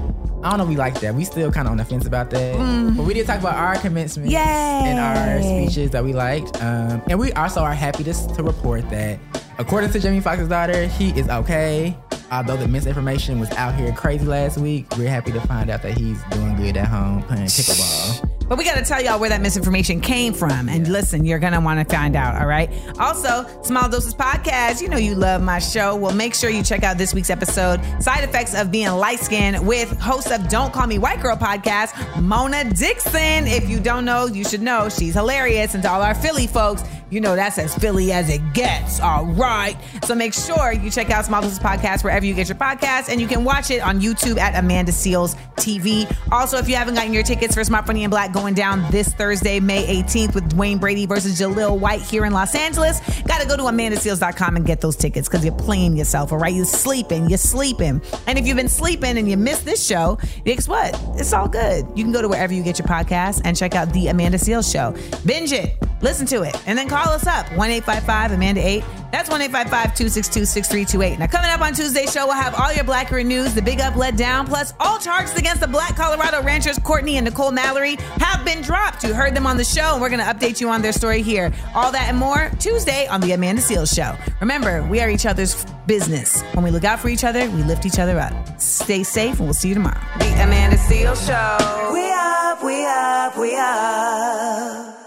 [0.43, 1.15] I don't know we like that.
[1.15, 2.57] We still kind of on the fence about that.
[2.97, 4.39] But we did talk about our commencements Yay.
[4.39, 6.61] and our speeches that we liked.
[6.61, 9.19] Um, and we also are happy to, to report that,
[9.57, 11.95] according to Jamie Foxx's daughter, he is okay.
[12.29, 15.97] Although the misinformation was out here crazy last week, we're happy to find out that
[15.97, 18.42] he's doing good at home playing pickleball.
[18.53, 20.69] But we got to tell y'all where that misinformation came from.
[20.69, 22.71] And listen, you're going to want to find out, all right?
[22.99, 25.95] Also, Small Doses Podcast, you know you love my show.
[25.95, 29.65] Well, make sure you check out this week's episode, Side Effects of Being Light Skinned,
[29.65, 33.47] with host of Don't Call Me White Girl podcast, Mona Dixon.
[33.47, 34.87] If you don't know, you should know.
[34.87, 35.73] She's hilarious.
[35.73, 36.83] And to all our Philly folks,
[37.13, 38.99] You know that's as Philly as it gets.
[38.99, 39.77] All right.
[40.03, 43.21] So make sure you check out Small Doses Podcast wherever you get your podcasts, and
[43.21, 46.11] you can watch it on YouTube at Amanda Seales TV.
[46.31, 49.07] Also, if you haven't gotten your tickets for Smart Funny and Black going down this
[49.13, 53.55] Thursday, May 18th, with Wayne Brady versus Jaleel White here in Los Angeles, gotta go
[53.55, 56.33] to amandaseales.com and get those tickets because you're playing yourself.
[56.33, 59.81] All right, you're sleeping, you're sleeping, and if you've been sleeping and you missed this
[59.81, 60.93] show, guess what?
[61.15, 61.87] It's all good.
[61.95, 64.69] You can go to wherever you get your podcasts and check out the Amanda Seales
[64.69, 64.93] Show.
[65.25, 68.59] Binge it, listen to it, and then call us up one eight five five Amanda
[68.67, 68.83] eight.
[69.13, 71.17] That's one eight five five two six two six three two eight.
[71.17, 73.95] Now coming up on Tuesday's show, we'll have all your Blackurate news, the big up,
[73.95, 78.45] let down, plus all charges against the Black Colorado ranchers Courtney and Nicole Mallory have
[78.45, 79.03] been dropped.
[79.03, 81.21] You heard them on the show, and we're going to update you on their story
[81.21, 81.51] here.
[81.75, 84.17] All that and more Tuesday on the Amanda Seales Show.
[84.39, 86.41] Remember, we are each other's business.
[86.53, 88.33] When we look out for each other, we lift each other up.
[88.59, 89.99] Stay safe, and we'll see you tomorrow.
[90.19, 91.93] The Amanda Seales Show.
[91.93, 95.02] We up, we up, we up.